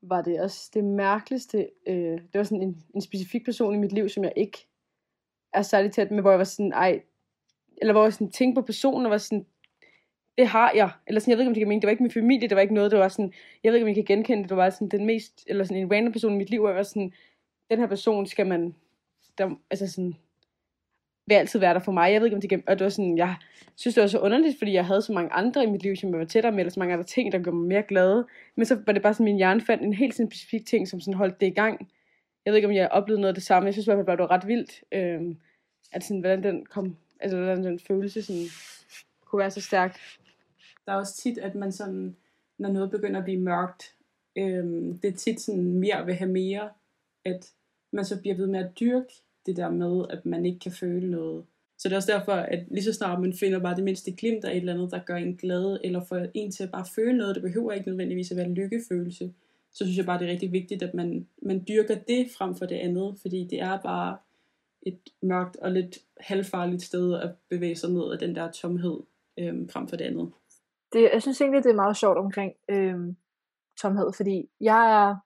var 0.02 0.22
det 0.22 0.40
også 0.40 0.70
det 0.74 0.84
mærkeligste. 0.84 1.70
Øh, 1.86 2.20
det 2.20 2.34
var 2.34 2.42
sådan 2.42 2.62
en, 2.62 2.82
en 2.94 3.00
specifik 3.00 3.44
person 3.44 3.74
i 3.74 3.78
mit 3.78 3.92
liv, 3.92 4.08
som 4.08 4.24
jeg 4.24 4.32
ikke 4.36 4.68
er 5.52 5.62
særlig 5.62 5.92
tæt 5.92 6.10
med, 6.10 6.20
hvor 6.20 6.30
jeg 6.30 6.38
var 6.38 6.44
sådan, 6.44 6.72
ej, 6.72 7.02
eller 7.76 7.92
hvor 7.92 8.02
jeg 8.02 8.12
sådan 8.12 8.30
tænkte 8.30 8.60
på 8.60 8.66
personen, 8.66 9.06
og 9.06 9.10
var 9.10 9.18
sådan, 9.18 9.46
det 10.38 10.46
har 10.46 10.72
jeg. 10.74 10.90
Eller 11.06 11.20
sådan, 11.20 11.30
jeg 11.30 11.38
ved 11.38 11.44
ikke, 11.44 11.50
om 11.50 11.54
det 11.54 11.60
kan 11.60 11.68
mene, 11.68 11.80
det 11.80 11.86
var 11.86 11.90
ikke 11.90 12.02
min 12.02 12.12
familie, 12.12 12.48
det 12.48 12.56
var 12.56 12.62
ikke 12.62 12.74
noget, 12.74 12.90
det 12.90 12.98
var 12.98 13.08
sådan, 13.08 13.32
jeg 13.64 13.72
ved 13.72 13.76
ikke, 13.78 13.84
om 13.84 13.90
I 13.90 13.94
kan 13.94 14.04
genkende 14.04 14.42
det, 14.42 14.50
det 14.50 14.56
var 14.56 14.70
sådan 14.70 14.88
den 14.88 15.06
mest, 15.06 15.44
eller 15.46 15.64
sådan 15.64 15.82
en 15.82 15.92
random 15.92 16.12
person 16.12 16.34
i 16.34 16.36
mit 16.36 16.50
liv, 16.50 16.62
og 16.62 16.68
jeg 16.68 16.76
var 16.76 16.82
sådan, 16.82 17.12
den 17.70 17.78
her 17.78 17.86
person 17.86 18.26
skal 18.26 18.46
man, 18.46 18.74
der, 19.38 19.50
altså 19.70 19.92
sådan, 19.92 20.14
vil 21.26 21.34
altid 21.34 21.60
være 21.60 21.74
der 21.74 21.80
for 21.80 21.92
mig. 21.92 22.12
Jeg 22.12 22.20
ved 22.20 22.26
ikke, 22.26 22.34
om 22.34 22.40
det 22.40 22.50
kan, 22.50 22.62
og 22.66 22.78
det 22.78 22.84
var 22.84 22.90
sådan, 22.90 23.18
jeg 23.18 23.34
synes, 23.76 23.94
det 23.94 24.00
var 24.00 24.08
så 24.08 24.18
underligt, 24.18 24.58
fordi 24.58 24.72
jeg 24.72 24.86
havde 24.86 25.02
så 25.02 25.12
mange 25.12 25.32
andre 25.32 25.64
i 25.64 25.66
mit 25.66 25.82
liv, 25.82 25.96
som 25.96 26.10
jeg 26.10 26.18
var 26.18 26.24
tættere 26.24 26.52
med, 26.52 26.60
eller 26.60 26.70
så 26.70 26.80
mange 26.80 26.92
andre 26.92 27.04
ting, 27.04 27.32
der 27.32 27.38
gjorde 27.38 27.56
mig 27.56 27.68
mere 27.68 27.82
glad. 27.82 28.24
Men 28.56 28.66
så 28.66 28.78
var 28.86 28.92
det 28.92 29.02
bare 29.02 29.14
sådan, 29.14 29.24
min 29.24 29.36
hjerne 29.36 29.60
fandt 29.60 29.82
en 29.82 29.92
helt 29.92 30.14
sådan 30.14 30.30
specifik 30.30 30.66
ting, 30.66 30.88
som 30.88 31.00
sådan 31.00 31.14
holdt 31.14 31.40
det 31.40 31.46
i 31.46 31.50
gang. 31.50 31.90
Jeg 32.44 32.52
ved 32.52 32.56
ikke, 32.56 32.68
om 32.68 32.74
jeg 32.74 32.88
oplevede 32.88 33.20
noget 33.20 33.28
af 33.28 33.34
det 33.34 33.44
samme. 33.44 33.66
Jeg 33.66 33.74
synes 33.74 33.86
i 33.86 33.88
hvert 33.88 33.96
fald 33.96 34.06
bare, 34.06 34.16
det 34.16 34.22
var 34.22 34.30
ret 34.30 34.46
vildt, 34.46 34.84
øh, 34.92 35.36
at 35.92 36.04
sådan, 36.04 36.20
hvordan 36.20 36.42
den 36.42 36.66
kom, 36.66 36.96
altså 37.20 37.36
hvordan 37.36 37.64
den 37.64 37.78
følelse 37.78 38.22
sådan, 38.22 38.46
kunne 39.24 39.38
være 39.38 39.50
så 39.50 39.60
stærk. 39.60 40.00
Der 40.86 40.92
er 40.92 40.96
også 40.96 41.16
tit, 41.16 41.38
at 41.38 41.54
man 41.54 41.72
sådan, 41.72 42.16
når 42.58 42.72
noget 42.72 42.90
begynder 42.90 43.18
at 43.18 43.24
blive 43.24 43.40
mørkt, 43.40 43.94
øhm, 44.36 44.98
det 44.98 45.08
er 45.08 45.16
tit 45.16 45.40
sådan 45.40 45.78
mere 45.78 46.06
vil 46.06 46.14
have 46.14 46.30
mere, 46.30 46.70
at 47.24 47.52
man 47.92 48.04
så 48.04 48.20
bliver 48.20 48.36
ved 48.36 48.46
med 48.46 48.60
at 48.60 48.80
dyrke 48.80 49.12
det 49.46 49.56
der 49.56 49.70
med, 49.70 50.06
at 50.10 50.26
man 50.26 50.46
ikke 50.46 50.58
kan 50.58 50.72
føle 50.72 51.10
noget. 51.10 51.44
Så 51.78 51.88
det 51.88 51.92
er 51.92 51.96
også 51.96 52.12
derfor, 52.12 52.32
at 52.32 52.64
lige 52.70 52.84
så 52.84 52.92
snart 52.92 53.20
man 53.20 53.32
finder 53.32 53.58
bare 53.58 53.76
det 53.76 53.84
mindste 53.84 54.12
glimt 54.12 54.44
af 54.44 54.50
et 54.50 54.56
eller 54.56 54.74
andet, 54.74 54.90
der 54.90 54.98
gør 54.98 55.16
en 55.16 55.36
glad, 55.36 55.78
eller 55.84 56.04
får 56.04 56.26
en 56.34 56.52
til 56.52 56.62
at 56.62 56.70
bare 56.70 56.86
føle 56.94 57.18
noget, 57.18 57.34
det 57.34 57.42
behøver 57.42 57.72
ikke 57.72 57.88
nødvendigvis 57.88 58.30
at 58.30 58.36
være 58.36 58.46
en 58.46 58.54
lykkefølelse, 58.54 59.32
så 59.72 59.84
synes 59.84 59.96
jeg 59.96 60.06
bare, 60.06 60.18
det 60.18 60.26
er 60.28 60.32
rigtig 60.32 60.52
vigtigt, 60.52 60.82
at 60.82 60.94
man, 60.94 61.26
man 61.42 61.64
dyrker 61.68 61.94
det 61.94 62.30
frem 62.38 62.54
for 62.54 62.66
det 62.66 62.76
andet, 62.76 63.14
fordi 63.22 63.46
det 63.50 63.60
er 63.60 63.80
bare 63.80 64.16
et 64.82 64.98
mørkt 65.22 65.56
og 65.56 65.72
lidt 65.72 65.98
halvfarligt 66.20 66.82
sted 66.82 67.14
at 67.14 67.30
bevæge 67.48 67.76
sig 67.76 67.90
ned 67.90 68.12
af 68.12 68.18
den 68.18 68.34
der 68.34 68.50
tomhed 68.50 69.00
øhm, 69.38 69.68
frem 69.68 69.88
for 69.88 69.96
det 69.96 70.04
andet 70.04 70.32
det, 70.92 71.10
jeg 71.12 71.22
synes 71.22 71.40
egentlig, 71.40 71.64
det 71.64 71.70
er 71.70 71.82
meget 71.84 71.96
sjovt 71.96 72.18
omkring, 72.18 72.52
øh, 72.68 72.98
tomhed, 73.82 74.12
fordi 74.16 74.50
jeg 74.60 74.82
er, 75.02 75.16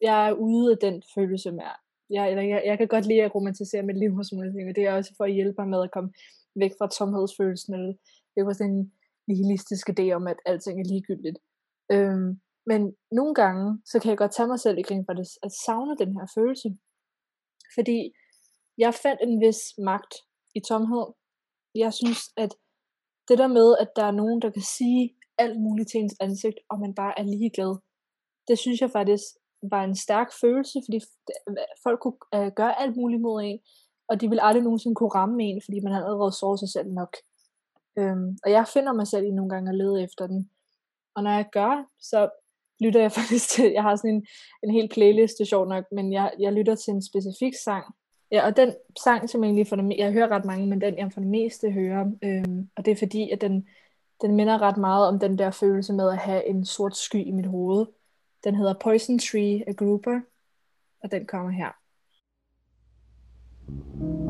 jeg 0.00 0.28
er 0.28 0.32
ude 0.32 0.72
af 0.72 0.78
den 0.78 1.02
følelse 1.14 1.52
med, 1.52 1.64
jeg, 2.10 2.30
eller 2.30 2.42
jeg, 2.42 2.62
jeg 2.66 2.78
kan 2.78 2.88
godt 2.88 3.06
lide 3.06 3.22
at 3.22 3.34
romantisere 3.34 3.82
mit 3.82 3.98
liv 3.98 4.14
hos 4.14 4.32
mulige 4.32 4.70
og 4.70 4.76
det 4.76 4.84
er 4.84 4.92
også 4.92 5.14
for 5.16 5.24
at 5.24 5.32
hjælpe 5.32 5.54
mig 5.58 5.68
med 5.68 5.82
at 5.82 5.90
komme 5.90 6.10
væk 6.56 6.72
fra 6.78 6.88
tomhedsfølelsen, 6.88 7.74
eller 7.74 7.94
det 8.36 8.46
var 8.46 8.52
sådan 8.52 8.72
en 8.72 8.92
nihilistisk 9.28 9.90
idé 9.90 10.12
om, 10.12 10.26
at 10.26 10.40
alting 10.46 10.80
er 10.80 10.84
ligegyldigt. 10.84 11.38
Øhm, 11.92 12.40
men 12.66 12.96
nogle 13.12 13.34
gange, 13.34 13.82
så 13.84 13.98
kan 14.00 14.10
jeg 14.10 14.18
godt 14.18 14.34
tage 14.34 14.48
mig 14.48 14.60
selv 14.60 14.78
i 14.78 14.82
grin 14.82 15.04
for 15.06 15.12
det, 15.12 15.26
at 15.42 15.52
savne 15.66 15.96
den 15.96 16.12
her 16.16 16.26
følelse. 16.34 16.68
Fordi 17.74 18.12
jeg 18.78 18.94
fandt 18.94 19.20
en 19.22 19.40
vis 19.40 19.60
magt 19.78 20.14
i 20.54 20.60
tomhed. 20.68 21.06
Jeg 21.74 21.92
synes, 21.94 22.20
at 22.36 22.52
det 23.28 23.38
der 23.38 23.46
med, 23.46 23.76
at 23.80 23.88
der 23.96 24.04
er 24.04 24.10
nogen, 24.10 24.42
der 24.42 24.50
kan 24.50 24.62
sige 24.62 25.14
alt 25.38 25.60
muligt 25.60 25.88
til 25.90 26.00
ens 26.00 26.16
ansigt, 26.20 26.58
og 26.70 26.80
man 26.80 26.94
bare 26.94 27.18
er 27.18 27.22
ligeglad, 27.22 27.76
det 28.48 28.58
synes 28.58 28.80
jeg 28.80 28.90
faktisk 28.90 29.24
var 29.62 29.84
en 29.84 29.96
stærk 29.96 30.30
følelse, 30.40 30.78
fordi 30.86 30.98
øh, 31.48 31.56
folk 31.82 32.00
kunne 32.00 32.18
øh, 32.34 32.52
gøre 32.56 32.80
alt 32.80 32.96
muligt 32.96 33.22
mod 33.22 33.42
en, 33.42 33.58
og 34.08 34.20
de 34.20 34.28
ville 34.28 34.42
aldrig 34.42 34.62
nogensinde 34.62 34.94
kunne 34.94 35.14
ramme 35.20 35.44
en, 35.44 35.60
fordi 35.64 35.80
man 35.80 35.92
havde 35.92 36.06
allerede 36.06 36.32
såret 36.32 36.60
sig 36.60 36.68
selv 36.68 36.88
nok. 37.00 37.16
Øhm, 37.98 38.38
og 38.44 38.50
jeg 38.50 38.64
finder 38.74 38.92
mig 38.92 39.06
selv 39.06 39.24
i 39.26 39.30
nogle 39.30 39.50
gange 39.50 39.70
at 39.70 39.76
lede 39.76 40.02
efter 40.02 40.26
den. 40.26 40.50
Og 41.14 41.22
når 41.22 41.30
jeg 41.30 41.46
gør, 41.52 41.72
så 42.00 42.20
lytter 42.84 43.00
jeg 43.00 43.12
faktisk 43.18 43.48
til, 43.48 43.72
jeg 43.72 43.82
har 43.82 43.96
sådan 43.96 44.10
en, 44.14 44.26
en 44.62 44.70
hel 44.76 44.88
playlist, 44.88 45.34
det 45.38 45.44
er 45.44 45.54
sjovt 45.54 45.68
nok, 45.68 45.84
men 45.92 46.12
jeg, 46.12 46.32
jeg 46.38 46.52
lytter 46.52 46.74
til 46.74 46.90
en 46.90 47.02
specifik 47.02 47.54
sang. 47.64 47.84
Ja, 48.30 48.46
og 48.46 48.56
den 48.56 48.74
sang, 49.04 49.30
som 49.30 49.42
jeg 49.42 49.48
egentlig 49.48 49.68
for 49.68 49.76
det, 49.76 49.96
jeg 49.98 50.12
hører 50.12 50.28
ret 50.28 50.44
mange, 50.44 50.66
men 50.66 50.80
den 50.80 50.98
jeg 50.98 51.12
for 51.12 51.20
det 51.20 51.30
meste 51.30 51.70
hører, 51.70 52.06
øhm, 52.22 52.68
og 52.76 52.84
det 52.84 52.90
er 52.90 52.96
fordi, 52.96 53.30
at 53.30 53.40
den, 53.40 53.68
den 54.22 54.36
minder 54.36 54.62
ret 54.62 54.76
meget 54.76 55.08
om 55.08 55.18
den 55.18 55.38
der 55.38 55.50
følelse 55.50 55.92
med 55.92 56.10
at 56.10 56.18
have 56.18 56.46
en 56.46 56.64
sort 56.64 56.96
sky 56.96 57.26
i 57.26 57.30
mit 57.30 57.46
hoved. 57.46 57.86
Den 58.44 58.54
hedder 58.54 58.74
Poison 58.82 59.18
Tree 59.18 59.68
af 59.68 59.76
Grouper, 59.76 60.20
og 61.02 61.10
den 61.10 61.26
kommer 61.26 61.50
her. 61.50 61.72
thank 63.68 64.20
you 64.20 64.25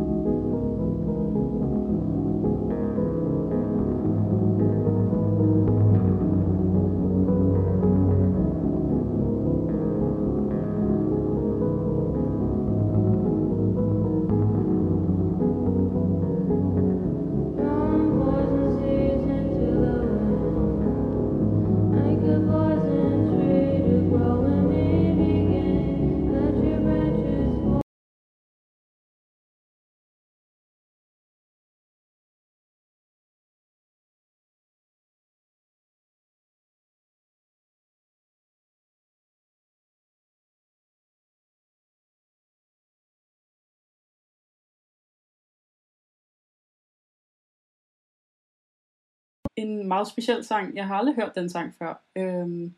en 49.56 49.88
meget 49.88 50.08
speciel 50.08 50.44
sang. 50.44 50.76
Jeg 50.76 50.86
har 50.86 50.94
aldrig 50.94 51.14
hørt 51.14 51.32
den 51.34 51.50
sang 51.50 51.74
før. 51.78 52.02
Øhm, 52.16 52.74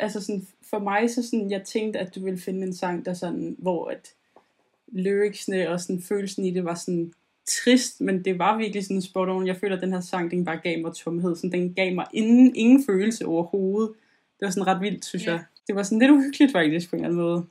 altså 0.00 0.20
sådan, 0.20 0.46
for 0.70 0.78
mig 0.78 1.10
så 1.10 1.22
sådan, 1.22 1.50
jeg 1.50 1.62
tænkte, 1.62 1.98
at 1.98 2.14
du 2.14 2.24
ville 2.24 2.40
finde 2.40 2.66
en 2.66 2.74
sang, 2.74 3.04
der 3.04 3.14
sådan, 3.14 3.56
hvor 3.58 3.88
at 3.88 4.14
lyricsne 4.92 5.70
og 5.70 5.80
sådan 5.80 6.02
følelsen 6.02 6.44
i 6.44 6.50
det 6.50 6.64
var 6.64 6.74
sådan 6.74 7.12
trist, 7.46 8.00
men 8.00 8.24
det 8.24 8.38
var 8.38 8.58
virkelig 8.58 8.84
sådan 8.84 9.02
spot 9.02 9.28
on. 9.28 9.46
Jeg 9.46 9.56
føler, 9.56 9.76
at 9.76 9.82
den 9.82 9.92
her 9.92 10.00
sang, 10.00 10.30
den 10.30 10.44
bare 10.44 10.56
gav 10.56 10.80
mig 10.80 10.94
tomhed. 10.94 11.36
Sådan, 11.36 11.52
den 11.52 11.74
gav 11.74 11.94
mig 11.94 12.06
ingen, 12.12 12.56
ingen 12.56 12.84
følelse 12.84 13.26
overhovedet. 13.26 13.90
Det 14.40 14.46
var 14.46 14.50
sådan 14.50 14.66
ret 14.66 14.80
vildt, 14.80 15.04
synes 15.04 15.22
yeah. 15.22 15.32
jeg. 15.32 15.44
Det 15.66 15.76
var 15.76 15.82
sådan 15.82 15.98
lidt 15.98 16.10
uhyggeligt 16.10 16.52
faktisk 16.52 16.90
på 16.90 16.96
en 16.96 17.04
eller 17.04 17.08
anden 17.08 17.22
måde. 17.22 17.44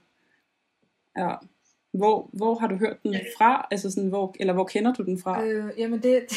Ja. 1.18 1.36
Hvor, 1.92 2.30
hvor 2.34 2.56
har 2.56 2.68
du 2.68 2.76
hørt 2.76 3.04
den 3.04 3.16
fra? 3.38 3.68
Altså 3.72 3.92
sådan, 3.92 4.10
hvor, 4.10 4.36
eller 4.40 4.54
hvor 4.54 4.64
kender 4.64 4.94
du 4.94 5.04
den 5.04 5.20
fra? 5.20 5.46
Øh, 5.46 5.72
jamen 5.78 6.04
det, 6.04 6.22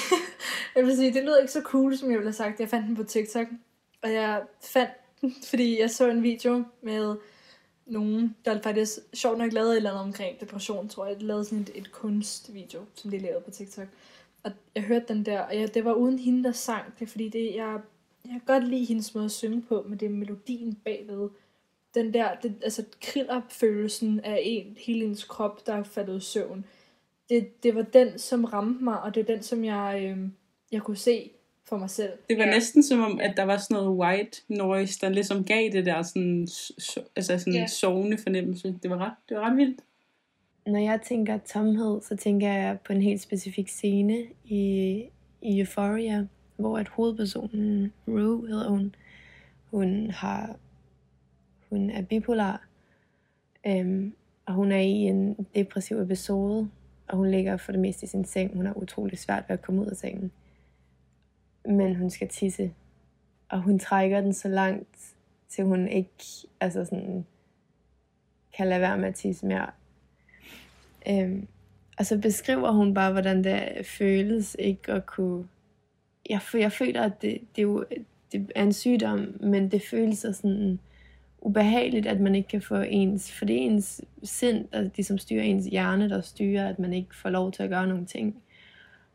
jeg 0.76 0.84
vil 0.84 0.96
sige, 0.96 1.14
det 1.14 1.22
lyder 1.22 1.38
ikke 1.38 1.52
så 1.52 1.62
cool, 1.62 1.96
som 1.96 2.10
jeg 2.10 2.18
ville 2.18 2.28
have 2.28 2.34
sagt. 2.34 2.60
Jeg 2.60 2.68
fandt 2.68 2.86
den 2.86 2.96
på 2.96 3.04
TikTok. 3.04 3.46
Og 4.02 4.12
jeg 4.12 4.42
fandt 4.60 4.90
den, 5.20 5.34
fordi 5.50 5.80
jeg 5.80 5.90
så 5.90 6.10
en 6.10 6.22
video 6.22 6.64
med 6.82 7.16
nogen, 7.86 8.36
der 8.44 8.62
faktisk 8.62 8.98
sjovt 9.14 9.38
nok 9.38 9.52
lavede 9.52 9.72
et 9.72 9.76
eller 9.76 9.90
andet 9.90 10.04
omkring 10.04 10.40
depression, 10.40 10.88
tror 10.88 11.06
jeg. 11.06 11.20
De 11.20 11.26
lavede 11.26 11.44
sådan 11.44 11.58
et, 11.58 11.70
et 11.74 11.92
kunstvideo, 11.92 12.80
som 12.94 13.10
de 13.10 13.18
lavede 13.18 13.40
på 13.44 13.50
TikTok. 13.50 13.88
Og 14.42 14.50
jeg 14.74 14.82
hørte 14.82 15.04
den 15.08 15.26
der, 15.26 15.40
og 15.40 15.56
jeg, 15.56 15.74
det 15.74 15.84
var 15.84 15.92
uden 15.92 16.18
hende, 16.18 16.44
der 16.44 16.52
sang 16.52 16.98
det, 16.98 17.08
fordi 17.08 17.28
det, 17.28 17.54
jeg, 17.54 17.80
jeg 18.24 18.32
kan 18.32 18.40
godt 18.46 18.68
lide 18.68 18.84
hendes 18.84 19.14
måde 19.14 19.24
at 19.24 19.30
synge 19.30 19.62
på, 19.62 19.84
men 19.88 19.98
det 19.98 20.06
er 20.06 20.10
melodien 20.10 20.74
bagved 20.74 21.28
den 21.94 22.14
der, 22.14 22.34
det, 22.34 22.54
altså 22.62 22.84
kriller-følelsen 23.02 24.20
af 24.20 24.40
en, 24.42 24.76
hele 24.80 25.04
ens 25.04 25.24
krop, 25.24 25.66
der 25.66 25.74
er 25.74 25.82
faldet 25.82 26.16
i 26.16 26.24
søvn. 26.24 26.64
Det, 27.34 27.62
det 27.62 27.74
var 27.74 27.82
den, 27.82 28.18
som 28.18 28.44
ramte 28.44 28.84
mig, 28.84 29.02
og 29.02 29.14
det 29.14 29.20
er 29.20 29.34
den, 29.34 29.42
som 29.42 29.64
jeg, 29.64 30.00
øh, 30.04 30.28
jeg 30.72 30.82
kunne 30.82 30.96
se 30.96 31.30
for 31.68 31.76
mig 31.76 31.90
selv. 31.90 32.12
Det 32.28 32.38
var 32.38 32.44
ja. 32.44 32.50
næsten 32.50 32.82
som 32.82 33.00
om, 33.00 33.20
at 33.20 33.36
der 33.36 33.42
var 33.42 33.56
sådan 33.56 33.74
noget 33.74 33.98
white 33.98 34.42
noise, 34.48 35.00
der 35.00 35.08
ligesom 35.08 35.44
gav 35.44 35.70
det 35.72 35.86
der 35.86 36.02
sådan, 36.02 36.46
so, 36.78 37.00
altså 37.16 37.38
sådan 37.38 37.54
ja. 37.54 37.66
sovende 37.66 38.18
fornemmelse. 38.18 38.78
Det 38.82 38.90
var, 38.90 38.98
ret, 38.98 39.12
det 39.28 39.36
var 39.36 39.50
ret 39.50 39.56
vildt. 39.56 39.80
Når 40.66 40.78
jeg 40.78 41.00
tænker 41.08 41.38
tomhed, 41.38 42.00
så 42.02 42.16
tænker 42.16 42.52
jeg 42.52 42.78
på 42.86 42.92
en 42.92 43.02
helt 43.02 43.20
specifik 43.20 43.68
scene 43.68 44.18
i, 44.44 44.60
i 45.42 45.60
Euphoria, 45.60 46.26
hvor 46.56 46.78
at 46.78 46.88
hovedpersonen, 46.88 47.92
Rue 48.08 48.48
hedder 48.48 48.68
hun, 48.68 48.94
hun 49.70 50.10
har 50.10 50.56
hun 51.70 51.90
er 51.90 52.02
bipolar, 52.02 52.66
øhm, 53.66 54.14
og 54.46 54.54
hun 54.54 54.72
er 54.72 54.78
i 54.78 54.90
en 54.92 55.46
depressiv 55.54 56.00
episode, 56.00 56.70
og 57.08 57.16
hun 57.16 57.30
ligger 57.30 57.56
for 57.56 57.72
det 57.72 57.80
meste 57.80 58.04
i 58.04 58.06
sin 58.06 58.24
seng. 58.24 58.56
Hun 58.56 58.66
har 58.66 58.74
utrolig 58.74 59.18
svært 59.18 59.44
ved 59.48 59.54
at 59.54 59.62
komme 59.62 59.80
ud 59.80 59.86
af 59.86 59.96
sengen. 59.96 60.32
Men 61.64 61.96
hun 61.96 62.10
skal 62.10 62.28
tisse, 62.28 62.72
og 63.48 63.62
hun 63.62 63.78
trækker 63.78 64.20
den 64.20 64.32
så 64.32 64.48
langt, 64.48 65.14
til 65.48 65.64
hun 65.64 65.88
ikke 65.88 66.10
altså 66.60 66.84
sådan, 66.84 67.26
kan 68.56 68.68
lade 68.68 68.80
være 68.80 68.98
med 68.98 69.08
at 69.08 69.14
tisse 69.14 69.46
mere. 69.46 69.70
Øhm, 71.08 71.48
og 71.98 72.06
så 72.06 72.18
beskriver 72.18 72.70
hun 72.70 72.94
bare, 72.94 73.12
hvordan 73.12 73.44
det 73.44 73.86
føles 73.86 74.56
ikke 74.58 74.92
at 74.92 75.06
kunne... 75.06 75.48
Jeg, 76.30 76.40
jeg 76.54 76.72
føler, 76.72 77.02
at 77.02 77.22
det, 77.22 77.40
det, 77.56 77.62
er 77.62 77.66
jo, 77.66 77.84
det 78.32 78.52
er 78.54 78.62
en 78.62 78.72
sygdom, 78.72 79.36
men 79.40 79.70
det 79.70 79.82
føles 79.82 80.18
sådan 80.18 80.78
ubehageligt, 81.44 82.06
at 82.06 82.20
man 82.20 82.34
ikke 82.34 82.48
kan 82.48 82.62
få 82.62 82.76
ens, 82.76 83.32
for 83.32 83.44
det 83.44 83.56
er 83.56 83.60
ens 83.60 84.02
sind, 84.22 84.58
altså 84.72 84.88
der 84.88 84.96
ligesom 84.96 85.18
styrer 85.18 85.42
ens 85.42 85.66
hjerne, 85.66 86.08
der 86.08 86.20
styrer, 86.20 86.68
at 86.68 86.78
man 86.78 86.92
ikke 86.92 87.16
får 87.16 87.30
lov 87.30 87.52
til 87.52 87.62
at 87.62 87.70
gøre 87.70 87.86
nogle 87.86 88.06
ting. 88.06 88.42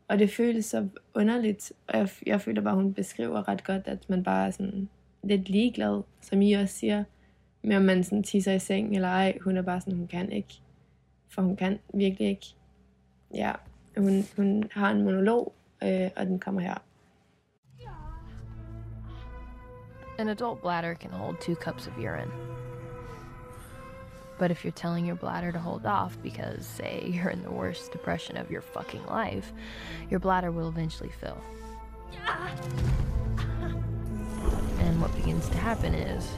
Og 0.08 0.18
det 0.18 0.30
føles 0.30 0.64
så 0.64 0.88
underligt, 1.14 1.72
og 1.88 1.98
jeg, 1.98 2.08
jeg 2.26 2.40
føler 2.40 2.62
bare, 2.62 2.74
hun 2.74 2.94
beskriver 2.94 3.48
ret 3.48 3.64
godt, 3.64 3.82
at 3.86 4.10
man 4.10 4.22
bare 4.22 4.46
er 4.46 4.50
sådan 4.50 4.88
lidt 5.22 5.48
ligeglad, 5.48 6.02
som 6.20 6.42
I 6.42 6.52
også 6.52 6.74
siger, 6.74 7.04
med 7.62 7.76
om 7.76 7.82
man 7.82 8.04
sådan 8.04 8.22
tisser 8.22 8.52
i 8.52 8.58
seng 8.58 8.94
eller 8.94 9.08
ej. 9.08 9.38
Hun 9.40 9.56
er 9.56 9.62
bare 9.62 9.80
sådan, 9.80 9.98
hun 9.98 10.06
kan 10.06 10.32
ikke. 10.32 10.60
For 11.28 11.42
hun 11.42 11.56
kan 11.56 11.78
virkelig 11.94 12.28
ikke. 12.28 12.46
Ja, 13.34 13.52
hun, 13.96 14.22
hun 14.36 14.64
har 14.72 14.90
en 14.90 15.02
monolog, 15.02 15.52
øh, 15.82 16.10
og 16.16 16.26
den 16.26 16.38
kommer 16.38 16.60
her. 16.60 16.82
An 20.20 20.28
adult 20.28 20.60
bladder 20.60 20.94
can 21.00 21.10
hold 21.12 21.40
two 21.40 21.56
cups 21.56 21.86
of 21.86 21.96
urine. 21.98 22.30
But 24.38 24.50
if 24.50 24.62
you're 24.62 24.70
telling 24.70 25.06
your 25.06 25.16
bladder 25.16 25.50
to 25.50 25.58
hold 25.58 25.86
off 25.86 26.18
because, 26.22 26.66
say, 26.66 27.10
you're 27.10 27.30
in 27.30 27.42
the 27.42 27.50
worst 27.50 27.90
depression 27.90 28.36
of 28.36 28.50
your 28.50 28.60
fucking 28.60 29.06
life, 29.06 29.50
your 30.10 30.20
bladder 30.20 30.50
will 30.50 30.68
eventually 30.68 31.08
fill. 31.08 31.38
And 34.80 35.00
what 35.00 35.16
begins 35.16 35.48
to 35.48 35.56
happen 35.56 35.94
is 35.94 36.28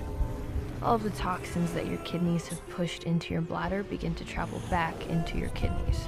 all 0.80 0.94
of 0.94 1.02
the 1.02 1.10
toxins 1.10 1.72
that 1.72 1.88
your 1.88 1.98
kidneys 1.98 2.46
have 2.46 2.64
pushed 2.70 3.02
into 3.02 3.32
your 3.32 3.42
bladder 3.42 3.82
begin 3.82 4.14
to 4.14 4.24
travel 4.24 4.62
back 4.70 4.94
into 5.08 5.38
your 5.38 5.48
kidneys. 5.48 6.06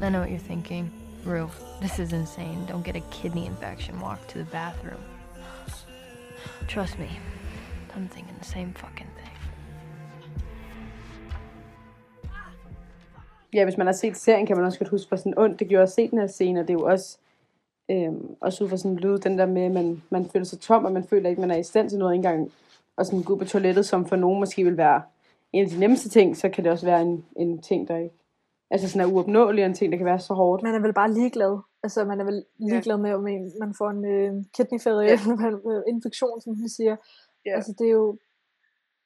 I 0.00 0.08
know 0.08 0.18
what 0.18 0.30
you're 0.30 0.40
thinking. 0.40 0.90
Rue, 1.26 1.50
this 1.80 1.98
is 1.98 2.12
insane. 2.12 2.66
Don't 2.68 2.84
get 2.84 2.96
a 2.96 3.02
kidney 3.10 3.46
infection. 3.46 4.00
Walk 4.00 4.26
to 4.28 4.38
the 4.38 4.50
bathroom. 4.52 5.02
Trust 6.68 6.98
me, 6.98 7.08
I'm 7.94 8.08
thinking 8.08 8.36
the 8.38 8.44
same 8.44 8.72
fucking 8.74 9.10
thing. 9.16 9.36
Ja, 13.52 13.64
hvis 13.64 13.76
man 13.76 13.86
har 13.86 13.94
set 13.94 14.16
serien, 14.16 14.46
kan 14.46 14.56
man 14.56 14.66
også 14.66 14.78
godt 14.78 14.90
huske, 14.90 15.08
hvor 15.08 15.16
sådan 15.16 15.38
ondt 15.38 15.60
det 15.60 15.68
gjorde 15.68 15.82
at 15.82 15.92
se 15.92 16.10
den 16.10 16.18
her 16.18 16.26
scene, 16.26 16.60
og 16.60 16.68
det 16.68 16.74
er 16.74 16.78
jo 16.78 16.84
også 16.84 17.18
Øhm, 17.90 18.36
også 18.40 18.64
ud 18.64 18.68
fra 18.68 18.76
sådan 18.76 18.96
lyd, 18.96 19.18
den 19.18 19.38
der 19.38 19.46
med, 19.46 19.62
at 19.62 19.72
man, 19.72 20.02
man 20.10 20.24
føler 20.24 20.44
sig 20.44 20.60
tom, 20.60 20.84
og 20.84 20.92
man 20.92 21.04
føler 21.04 21.30
ikke, 21.30 21.40
man 21.40 21.50
er 21.50 21.56
i 21.56 21.62
stand 21.62 21.90
til 21.90 21.98
noget 21.98 22.14
engang. 22.14 22.52
Og 22.96 23.06
sådan 23.06 23.22
gå 23.22 23.36
på 23.36 23.44
toilettet, 23.44 23.86
som 23.86 24.06
for 24.06 24.16
nogen 24.16 24.40
måske 24.40 24.64
vil 24.64 24.76
være 24.76 25.02
en 25.52 25.64
af 25.64 25.70
de 25.70 25.78
nemmeste 25.78 26.08
ting, 26.08 26.36
så 26.36 26.48
kan 26.48 26.64
det 26.64 26.72
også 26.72 26.86
være 26.86 27.02
en, 27.02 27.24
en 27.36 27.58
ting, 27.58 27.88
der 27.88 27.96
ikke 27.96 28.14
altså 28.70 28.88
sådan 28.88 29.00
er 29.00 29.12
uopnåelig, 29.12 29.64
en 29.64 29.74
ting, 29.74 29.92
der 29.92 29.98
kan 29.98 30.06
være 30.06 30.20
så 30.20 30.34
hårdt. 30.34 30.62
Man 30.62 30.74
er 30.74 30.78
vel 30.78 30.92
bare 30.92 31.12
ligeglad. 31.12 31.58
Altså, 31.82 32.04
man 32.04 32.20
er 32.20 32.24
vel 32.24 32.44
ligeglad 32.58 32.96
med, 32.96 33.12
om 33.12 33.22
man 33.60 33.74
får 33.78 33.90
en 33.90 34.04
øh, 34.04 34.44
kidney 34.54 34.80
failure, 34.80 35.04
ja. 35.04 35.12
eller 35.12 35.82
en 35.88 35.94
infektion, 35.94 36.40
som 36.40 36.56
man 36.58 36.68
siger. 36.68 36.96
Ja. 37.46 37.54
Altså, 37.56 37.74
det 37.78 37.86
er, 37.86 37.90
jo, 37.90 38.18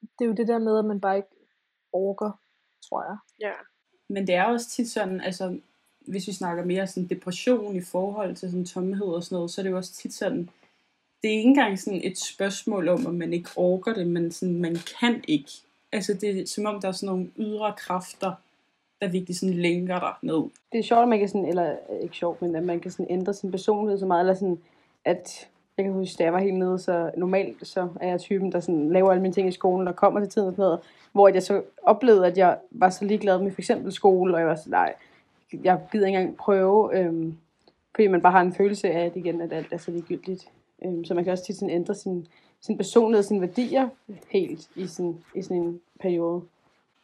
det 0.00 0.24
er 0.24 0.28
jo 0.28 0.32
det 0.32 0.48
der 0.48 0.58
med, 0.58 0.78
at 0.78 0.84
man 0.84 1.00
bare 1.00 1.16
ikke 1.16 1.28
orker, 1.92 2.30
tror 2.88 3.02
jeg. 3.02 3.16
Ja. 3.40 3.52
Men 4.08 4.26
det 4.26 4.34
er 4.34 4.44
også 4.44 4.70
tit 4.70 4.90
sådan, 4.90 5.20
altså, 5.20 5.58
hvis 6.00 6.26
vi 6.26 6.32
snakker 6.32 6.64
mere 6.64 6.86
sådan 6.86 7.08
depression 7.08 7.76
i 7.76 7.80
forhold 7.80 8.36
til 8.36 8.50
sådan 8.50 8.64
tomhed 8.64 9.06
og 9.06 9.24
sådan 9.24 9.36
noget, 9.36 9.50
så 9.50 9.60
er 9.60 9.62
det 9.62 9.70
jo 9.70 9.76
også 9.76 9.92
tit 9.92 10.14
sådan, 10.14 10.50
det 11.22 11.30
er 11.30 11.36
ikke 11.36 11.48
engang 11.48 11.78
sådan 11.78 12.00
et 12.04 12.18
spørgsmål 12.18 12.88
om, 12.88 13.06
at 13.06 13.14
man 13.14 13.32
ikke 13.32 13.50
orker 13.56 13.94
det, 13.94 14.06
men 14.06 14.32
sådan, 14.32 14.60
man 14.60 14.76
kan 15.00 15.24
ikke. 15.28 15.50
Altså 15.92 16.14
det 16.14 16.40
er 16.40 16.46
som 16.46 16.66
om, 16.66 16.80
der 16.80 16.88
er 16.88 16.92
sådan 16.92 17.14
nogle 17.14 17.30
ydre 17.36 17.74
kræfter, 17.76 18.34
der 19.00 19.08
virkelig 19.08 19.36
sådan 19.36 19.54
lænker 19.54 19.98
dig 19.98 20.12
ned. 20.22 20.42
Det 20.72 20.78
er 20.78 20.82
sjovt, 20.82 21.02
at 21.02 21.08
man 21.08 21.18
kan 21.18 21.28
sådan, 21.28 21.46
eller 21.46 21.76
ikke 22.02 22.16
sjovt, 22.16 22.42
men 22.42 22.56
at 22.56 22.62
man 22.62 22.80
kan 22.80 22.90
sådan 22.90 23.06
ændre 23.10 23.34
sin 23.34 23.50
personlighed 23.50 23.98
så 23.98 24.06
meget, 24.06 24.20
eller 24.20 24.34
sådan, 24.34 24.58
at 25.04 25.48
jeg 25.76 25.84
kan 25.84 25.92
huske, 25.92 26.18
da 26.18 26.24
jeg 26.24 26.32
var 26.32 26.38
helt 26.38 26.58
nede, 26.58 26.78
så 26.78 27.10
normalt 27.16 27.66
så 27.66 27.88
er 28.00 28.08
jeg 28.08 28.20
typen, 28.20 28.52
der 28.52 28.60
sådan 28.60 28.92
laver 28.92 29.10
alle 29.10 29.22
mine 29.22 29.34
ting 29.34 29.48
i 29.48 29.52
skolen, 29.52 29.88
og 29.88 29.96
kommer 29.96 30.20
til 30.20 30.28
tiden 30.28 30.48
og 30.48 30.54
sådan 30.54 30.62
noget, 30.62 30.80
hvor 31.12 31.28
jeg 31.28 31.42
så 31.42 31.62
oplevede, 31.82 32.26
at 32.26 32.38
jeg 32.38 32.58
var 32.70 32.90
så 32.90 33.04
ligeglad 33.04 33.38
med 33.38 33.50
for 33.50 33.60
eksempel 33.60 33.92
skole, 33.92 34.34
og 34.34 34.40
jeg 34.40 34.48
var 34.48 34.54
sådan, 34.54 34.70
nej, 34.70 34.94
jeg 35.64 35.80
gider 35.92 36.06
ikke 36.06 36.18
engang 36.18 36.36
prøve, 36.36 36.98
øhm, 36.98 37.36
fordi 37.94 38.06
man 38.06 38.20
bare 38.20 38.32
har 38.32 38.40
en 38.40 38.54
følelse 38.54 38.90
af, 38.90 39.04
at 39.04 39.16
igen, 39.16 39.40
at 39.40 39.52
alt 39.52 39.72
er 39.72 39.76
så 39.76 39.90
ligegyldigt. 39.90 40.48
Øhm, 40.84 41.04
så 41.04 41.14
man 41.14 41.24
kan 41.24 41.32
også 41.32 41.44
tit 41.44 41.56
sådan 41.56 41.74
ændre 41.74 41.94
sin, 41.94 42.26
sin 42.60 42.76
personlighed, 42.76 43.22
sine 43.22 43.40
værdier 43.40 43.88
helt 44.28 44.70
i, 44.76 44.86
sin, 44.86 45.24
i 45.34 45.42
sådan 45.42 45.56
en 45.56 45.80
periode. 46.00 46.42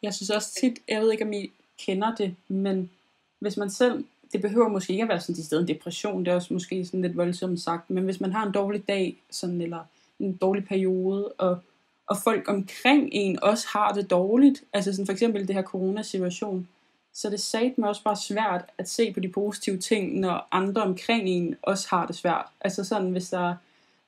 Jeg 0.03 0.15
synes 0.15 0.31
også 0.31 0.55
tit, 0.61 0.79
jeg 0.89 1.01
ved 1.01 1.13
ikke 1.13 1.25
om 1.25 1.33
I 1.33 1.51
kender 1.79 2.15
det, 2.15 2.35
men 2.49 2.91
hvis 3.39 3.57
man 3.57 3.71
selv, 3.71 4.05
det 4.33 4.41
behøver 4.41 4.69
måske 4.69 4.93
ikke 4.93 5.03
at 5.03 5.09
være 5.09 5.21
sådan 5.21 5.35
til 5.35 5.45
stedet 5.45 5.63
en 5.63 5.69
depression, 5.69 6.25
det 6.25 6.31
er 6.31 6.35
også 6.35 6.55
måske 6.55 6.85
sådan 6.85 7.03
lidt 7.03 7.17
voldsomt 7.17 7.61
sagt, 7.61 7.91
men 7.91 8.05
hvis 8.05 8.21
man 8.21 8.33
har 8.33 8.47
en 8.47 8.53
dårlig 8.53 8.89
dag, 8.89 9.17
sådan, 9.31 9.61
eller 9.61 9.85
en 10.19 10.37
dårlig 10.37 10.65
periode, 10.65 11.33
og, 11.33 11.59
og 12.07 12.17
folk 12.25 12.49
omkring 12.49 13.09
en 13.13 13.43
også 13.43 13.67
har 13.73 13.93
det 13.93 14.11
dårligt, 14.11 14.65
altså 14.73 14.93
sådan 14.93 15.07
for 15.07 15.13
eksempel 15.13 15.49
det 15.49 15.55
her 15.55 15.63
coronasituation, 15.63 16.69
så 17.13 17.31
det 17.31 17.41
sagde 17.41 17.75
mig 17.77 17.89
også 17.89 18.03
bare 18.03 18.17
svært 18.17 18.65
at 18.79 18.89
se 18.89 19.13
på 19.13 19.21
de 19.21 19.29
positive 19.29 19.79
ting, 19.79 20.21
når 20.21 20.49
andre 20.53 20.83
omkring 20.83 21.29
en 21.29 21.57
også 21.63 21.87
har 21.91 22.07
det 22.07 22.17
svært. 22.17 22.47
Altså 22.61 22.85
sådan, 22.85 23.11
hvis 23.11 23.31
der 23.31 23.51
er 23.51 23.55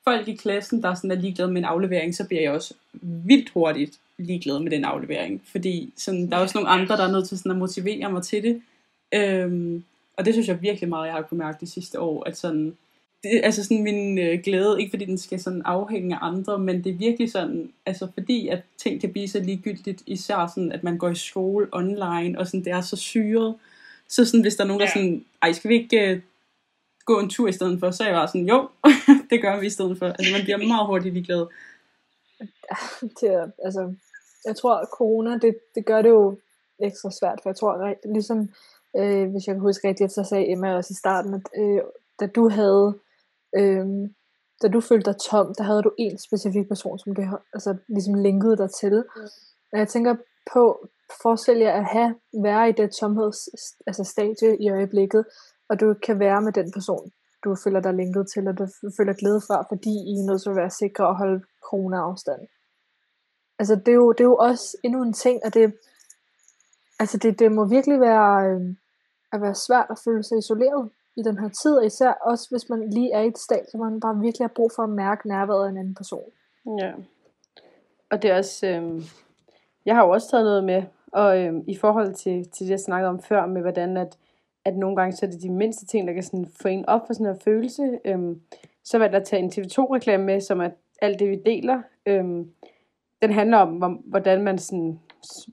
folk 0.04 0.28
i 0.28 0.37
klassen, 0.37 0.82
der 0.82 0.94
sådan 0.94 1.10
er 1.10 1.14
ligeglade 1.14 1.52
med 1.52 1.58
en 1.60 1.64
aflevering, 1.64 2.14
så 2.14 2.25
bliver 2.25 2.42
jeg 2.42 2.52
også 2.52 2.75
vildt 2.92 3.50
hurtigt 3.50 3.98
ligeglad 4.18 4.60
med 4.60 4.70
den 4.70 4.84
aflevering. 4.84 5.42
Fordi 5.44 5.92
sådan, 5.96 6.30
der 6.30 6.37
er 6.37 6.40
også 6.40 6.58
nogle 6.58 6.70
andre, 6.70 6.96
der 6.96 7.06
er 7.08 7.12
nødt 7.12 7.28
til 7.28 7.38
sådan 7.38 7.52
at 7.52 7.58
motivere 7.58 8.12
mig 8.12 8.22
til 8.22 8.42
det. 8.42 8.62
Øhm, 9.14 9.84
og 10.16 10.25
det 10.25 10.34
synes 10.34 10.48
jeg 10.48 10.62
virkelig 10.62 10.88
meget, 10.88 11.06
jeg 11.06 11.14
har 11.14 11.22
kunnet 11.22 11.44
mærke 11.44 11.58
de 11.60 11.70
sidste 11.70 12.00
år, 12.00 12.25
at 12.25 12.37
sådan, 12.37 12.76
det, 13.22 13.40
altså 13.44 13.64
sådan 13.64 13.82
min 13.82 14.18
øh, 14.18 14.40
glæde, 14.44 14.80
ikke 14.80 14.90
fordi 14.90 15.04
den 15.04 15.18
skal 15.18 15.40
sådan 15.40 15.62
afhænge 15.64 16.14
af 16.14 16.18
andre, 16.22 16.58
men 16.58 16.84
det 16.84 16.92
er 16.92 16.96
virkelig 16.96 17.30
sådan, 17.30 17.72
altså 17.87 18.08
fordi 18.14 18.48
at 18.48 18.62
ting 18.78 19.00
kan 19.00 19.12
blive 19.12 19.28
så 19.28 19.40
ligegyldigt, 19.40 20.02
især 20.06 20.46
sådan, 20.54 20.72
at 20.72 20.84
man 20.84 20.98
går 20.98 21.08
i 21.08 21.14
skole 21.14 21.68
online, 21.72 22.38
og 22.38 22.46
sådan, 22.46 22.64
det 22.64 22.72
er 22.72 22.80
så 22.80 22.96
syret, 22.96 23.54
så 24.08 24.25
sådan, 24.25 24.40
hvis 24.40 24.56
der 24.56 24.64
er 24.64 24.68
nogen, 24.68 24.80
der 24.80 24.87
ja. 24.87 24.92
sådan, 24.92 25.25
ej, 25.42 25.52
skal 25.52 25.70
vi 25.70 25.75
ikke 25.75 26.12
uh, 26.12 26.20
gå 27.04 27.20
en 27.20 27.30
tur 27.30 27.48
i 27.48 27.52
stedet 27.52 27.80
for, 27.80 27.90
så 27.90 28.02
er 28.02 28.08
jeg 28.08 28.16
bare 28.16 28.28
sådan, 28.28 28.48
jo, 28.48 28.68
det 29.30 29.42
gør 29.42 29.60
vi 29.60 29.66
i 29.66 29.70
stedet 29.70 29.98
for. 29.98 30.06
Altså 30.06 30.32
man 30.32 30.42
bliver 30.42 30.56
meget 30.56 30.86
hurtigt 30.86 31.14
ligeglad. 31.14 31.47
Det 33.21 33.52
altså, 33.64 33.95
jeg 34.49 34.56
tror, 34.56 34.84
corona, 34.99 35.39
det, 35.39 35.58
det 35.75 35.87
gør 35.87 36.02
det 36.02 36.08
jo 36.08 36.39
ekstra 36.82 37.11
svært, 37.11 37.39
for 37.43 37.49
jeg 37.50 37.56
tror, 37.56 37.95
ligesom, 38.13 38.49
øh, 38.97 39.30
hvis 39.30 39.47
jeg 39.47 39.54
kan 39.54 39.61
huske 39.61 39.89
rigtigt, 39.89 40.13
så 40.13 40.25
sagde 40.25 40.50
Emma 40.52 40.76
også 40.76 40.93
i 40.93 41.00
starten, 41.02 41.34
at 41.34 41.47
øh, 41.63 41.80
da 42.21 42.26
du 42.26 42.49
havde 42.49 42.99
Øhm, 43.56 44.15
da 44.63 44.69
du 44.69 44.80
følte 44.80 45.11
dig 45.11 45.21
tom, 45.21 45.54
der 45.54 45.65
havde 45.65 45.82
du 45.82 45.93
en 45.99 46.19
specifik 46.19 46.69
person, 46.69 46.99
som 46.99 47.15
du 47.15 47.23
altså, 47.54 47.76
ligesom 47.89 48.15
linkede 48.15 48.56
dig 48.56 48.71
til. 48.71 49.04
Mm. 49.17 49.23
Og 49.73 49.78
jeg 49.78 49.89
tænker 49.89 50.17
på, 50.52 50.89
forestil 51.23 51.58
jer 51.58 51.73
at 51.73 51.84
have, 51.84 52.15
være 52.43 52.69
i 52.69 52.73
det 52.73 52.91
tomheds 52.91 53.49
altså 53.87 54.04
stadie 54.04 54.56
i 54.61 54.71
øjeblikket, 54.71 55.25
og 55.69 55.80
du 55.80 55.95
kan 55.95 56.19
være 56.19 56.43
med 56.43 56.52
den 56.52 56.73
person, 56.73 57.11
du 57.45 57.56
føler 57.65 57.80
dig 57.80 57.95
linket 57.95 58.26
til, 58.34 58.49
og 58.49 58.58
du 58.58 58.67
føler 58.97 59.13
glæde 59.13 59.41
fra, 59.41 59.67
fordi 59.69 59.91
I 59.91 60.13
er 60.21 60.26
nødt 60.30 60.43
til 60.43 60.50
at 60.50 60.56
være 60.56 60.71
sikre 60.71 61.06
og 61.06 61.17
holde 61.17 61.41
corona-afstand. 61.71 62.41
Altså 63.58 63.75
det 63.75 63.88
er, 63.88 63.94
jo, 63.94 64.12
det 64.12 64.21
er 64.21 64.25
jo 64.25 64.36
også 64.36 64.76
endnu 64.82 65.02
en 65.02 65.12
ting, 65.12 65.44
at 65.44 65.54
det, 65.54 65.75
altså 66.99 67.18
det, 67.18 67.38
det 67.38 67.52
må 67.52 67.64
virkelig 67.64 68.00
være, 68.00 68.50
øh, 68.50 68.75
at 69.32 69.42
være 69.42 69.54
svært 69.54 69.86
at 69.90 69.99
føle 70.04 70.23
sig 70.23 70.38
isoleret 70.38 70.90
i 71.16 71.23
den 71.23 71.38
her 71.38 71.49
tid, 71.49 71.76
og 71.76 71.86
især 71.86 72.12
også 72.12 72.47
hvis 72.50 72.68
man 72.68 72.90
lige 72.90 73.12
er 73.12 73.21
i 73.21 73.26
et 73.26 73.38
stad, 73.38 73.60
så 73.71 73.78
man 73.78 74.00
bare 74.00 74.21
virkelig 74.21 74.44
har 74.44 74.52
brug 74.54 74.71
for 74.76 74.82
at 74.82 74.90
mærke 74.90 75.28
nærværet 75.28 75.66
af 75.66 75.71
en 75.71 75.78
anden 75.78 75.94
person. 75.94 76.30
Ja. 76.78 76.92
Og 78.10 78.23
det 78.23 78.30
er 78.30 78.36
også, 78.36 78.66
øh, 78.66 79.02
jeg 79.86 79.94
har 79.94 80.04
jo 80.04 80.10
også 80.10 80.30
taget 80.30 80.44
noget 80.44 80.64
med, 80.64 80.82
og 81.12 81.38
øh, 81.38 81.54
i 81.66 81.76
forhold 81.76 82.14
til, 82.14 82.50
til 82.50 82.66
det, 82.66 82.71
jeg 82.71 82.80
snakkede 82.80 83.08
om 83.08 83.23
før, 83.23 83.47
med 83.47 83.60
hvordan 83.62 83.97
at, 83.97 84.18
at 84.64 84.76
nogle 84.76 84.97
gange 84.97 85.16
så 85.16 85.26
er 85.26 85.30
det 85.30 85.42
de 85.42 85.50
mindste 85.50 85.86
ting, 85.86 86.08
der 86.08 86.14
kan 86.14 86.23
sådan 86.23 86.50
få 86.62 86.68
en 86.68 86.86
op 86.86 87.06
for 87.06 87.14
sådan 87.14 87.26
en 87.26 87.40
følelse. 87.40 87.99
Øh, 88.04 88.36
så 88.84 88.99
var 88.99 89.08
der 89.08 89.25
tage 89.25 89.42
en 89.42 89.52
TV2-reklame 89.52 90.25
med, 90.25 90.40
som 90.40 90.60
er 90.60 90.71
alt 91.02 91.18
det, 91.18 91.28
vi 91.28 91.42
deler. 91.47 91.82
Øh, 92.06 92.25
den 93.23 93.33
handler 93.33 93.59
om, 93.59 94.02
hvordan 94.04 94.43
man 94.43 94.59
sådan 94.59 95.00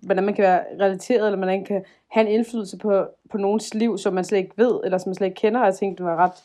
hvordan 0.01 0.23
man 0.23 0.33
kan 0.33 0.43
være 0.43 0.63
relateret, 0.79 1.25
eller 1.25 1.37
man 1.37 1.65
kan 1.65 1.85
have 2.07 2.27
en 2.27 2.33
indflydelse 2.33 2.77
på, 2.77 3.07
på 3.31 3.37
nogens 3.37 3.73
liv, 3.73 3.97
som 3.97 4.13
man 4.13 4.23
slet 4.23 4.37
ikke 4.37 4.57
ved, 4.57 4.79
eller 4.83 4.97
som 4.97 5.09
man 5.09 5.15
slet 5.15 5.27
ikke 5.27 5.39
kender, 5.39 5.59
og 5.59 5.65
jeg 5.65 5.75
tænkte, 5.75 6.03
det 6.03 6.11
var 6.11 6.17
ret, 6.17 6.43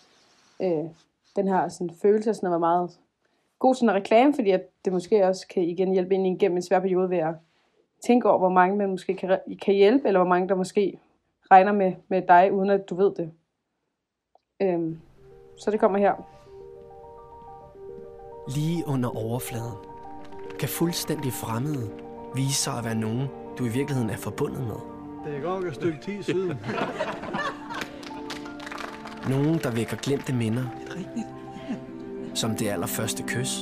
øh, 0.60 0.90
den 1.36 1.48
her 1.48 1.68
sådan, 1.68 1.94
følelse, 2.02 2.34
sådan, 2.34 2.50
var 2.50 2.58
meget 2.58 2.90
god 3.58 3.74
sådan 3.74 3.88
en 3.88 3.94
reklame, 3.94 4.34
fordi 4.34 4.50
at 4.50 4.62
det 4.84 4.92
måske 4.92 5.26
også 5.26 5.46
kan 5.48 5.62
igen 5.62 5.92
hjælpe 5.92 6.14
ind 6.14 6.26
igennem 6.26 6.56
en 6.56 6.62
svær 6.62 6.80
periode 6.80 7.10
ved 7.10 7.18
at 7.18 7.34
tænke 8.06 8.28
over, 8.28 8.38
hvor 8.38 8.48
mange 8.48 8.76
man 8.76 8.90
måske 8.90 9.14
kan, 9.14 9.38
kan 9.62 9.74
hjælpe, 9.74 10.06
eller 10.06 10.20
hvor 10.20 10.28
mange 10.28 10.48
der 10.48 10.54
måske 10.54 10.98
regner 11.50 11.72
med, 11.72 11.92
med 12.08 12.22
dig, 12.22 12.52
uden 12.52 12.70
at 12.70 12.90
du 12.90 12.94
ved 12.94 13.14
det. 13.14 13.32
Øh, 14.62 14.96
så 15.58 15.70
det 15.70 15.80
kommer 15.80 15.98
her. 15.98 16.14
Lige 18.56 18.84
under 18.86 19.08
overfladen 19.16 19.89
kan 20.60 20.68
fuldstændig 20.68 21.32
fremmede 21.32 21.90
vise 22.34 22.54
sig 22.54 22.78
at 22.78 22.84
være 22.84 22.94
nogen, 22.94 23.28
du 23.58 23.64
i 23.64 23.68
virkeligheden 23.68 24.10
er 24.10 24.16
forbundet 24.16 24.60
med. 24.60 24.76
Det 25.26 25.36
er 25.36 25.40
godt 25.42 25.64
et 25.64 25.74
stykke 25.74 25.98
tid 26.04 26.22
siden. 26.22 26.58
nogen, 29.34 29.58
der 29.58 29.70
vækker 29.70 29.96
glemte 29.96 30.32
minder. 30.32 30.64
Som 32.34 32.56
det 32.56 32.68
allerførste 32.68 33.22
kys. 33.22 33.58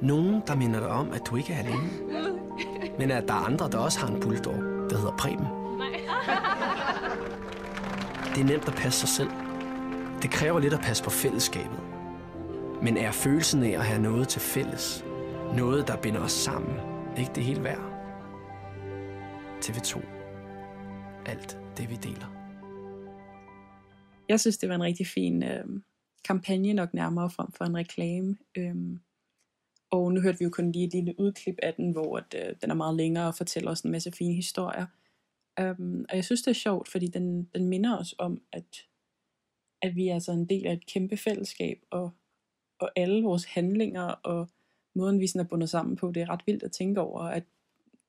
Nogen, 0.00 0.42
der 0.46 0.56
minder 0.56 0.80
dig 0.80 0.88
om, 0.88 1.12
at 1.12 1.22
du 1.26 1.36
ikke 1.36 1.52
er 1.52 1.58
alene. 1.58 1.90
Men 2.98 3.10
at 3.10 3.28
der 3.28 3.34
er 3.34 3.38
andre, 3.38 3.70
der 3.70 3.78
også 3.78 4.00
har 4.00 4.08
en 4.08 4.20
bulldog, 4.20 4.58
der 4.90 4.96
hedder 4.96 5.16
Preben. 5.18 5.46
Det 8.34 8.40
er 8.40 8.46
nemt 8.46 8.68
at 8.68 8.74
passe 8.74 9.00
sig 9.00 9.08
selv. 9.08 9.30
Det 10.22 10.30
kræver 10.30 10.58
lidt 10.58 10.74
at 10.74 10.80
passe 10.80 11.04
på 11.04 11.10
fællesskabet. 11.10 11.80
Men 12.82 12.96
er 12.96 13.12
følelsen 13.12 13.62
af 13.62 13.70
at 13.70 13.84
have 13.84 14.02
noget 14.02 14.28
til 14.28 14.40
fælles, 14.40 15.05
noget, 15.54 15.88
der 15.88 16.02
binder 16.02 16.20
os 16.20 16.32
sammen, 16.32 16.76
ikke 17.18 17.32
det 17.34 17.44
hele 17.44 17.62
værd. 17.62 17.96
TV2. 19.64 20.00
Alt 21.26 21.58
det, 21.76 21.90
vi 21.90 21.96
deler. 21.96 22.36
Jeg 24.28 24.40
synes, 24.40 24.58
det 24.58 24.68
var 24.68 24.74
en 24.74 24.82
rigtig 24.82 25.06
fin 25.06 25.42
øh, 25.42 25.64
kampagne, 26.24 26.72
nok 26.72 26.94
nærmere 26.94 27.30
frem 27.30 27.52
for 27.52 27.64
en 27.64 27.76
reklame. 27.76 28.36
Øh, 28.56 28.76
og 29.90 30.12
nu 30.12 30.20
hørte 30.20 30.38
vi 30.38 30.44
jo 30.44 30.50
kun 30.50 30.72
lige 30.72 30.86
et 30.86 30.92
lille 30.92 31.20
udklip 31.20 31.56
af 31.62 31.74
den, 31.74 31.92
hvor 31.92 32.16
at, 32.16 32.34
øh, 32.34 32.54
den 32.62 32.70
er 32.70 32.74
meget 32.74 32.96
længere 32.96 33.26
og 33.26 33.34
fortæller 33.34 33.70
os 33.70 33.80
en 33.80 33.90
masse 33.90 34.12
fine 34.12 34.34
historier. 34.34 34.86
Um, 35.60 36.06
og 36.08 36.16
jeg 36.16 36.24
synes, 36.24 36.42
det 36.42 36.50
er 36.50 36.54
sjovt, 36.54 36.88
fordi 36.88 37.06
den, 37.06 37.44
den 37.54 37.68
minder 37.68 37.98
os 37.98 38.14
om, 38.18 38.42
at, 38.52 38.86
at 39.82 39.96
vi 39.96 40.08
er 40.08 40.14
altså 40.14 40.32
en 40.32 40.48
del 40.48 40.66
af 40.66 40.72
et 40.72 40.86
kæmpe 40.86 41.16
fællesskab, 41.16 41.78
og, 41.90 42.10
og 42.80 42.90
alle 42.96 43.22
vores 43.22 43.44
handlinger 43.44 44.04
og 44.04 44.48
måden 44.96 45.20
vi 45.20 45.26
sådan 45.26 45.40
er 45.40 45.48
bundet 45.48 45.70
sammen 45.70 45.96
på, 45.96 46.12
det 46.12 46.22
er 46.22 46.30
ret 46.30 46.46
vildt 46.46 46.62
at 46.62 46.72
tænke 46.72 47.00
over, 47.00 47.20
at 47.20 47.42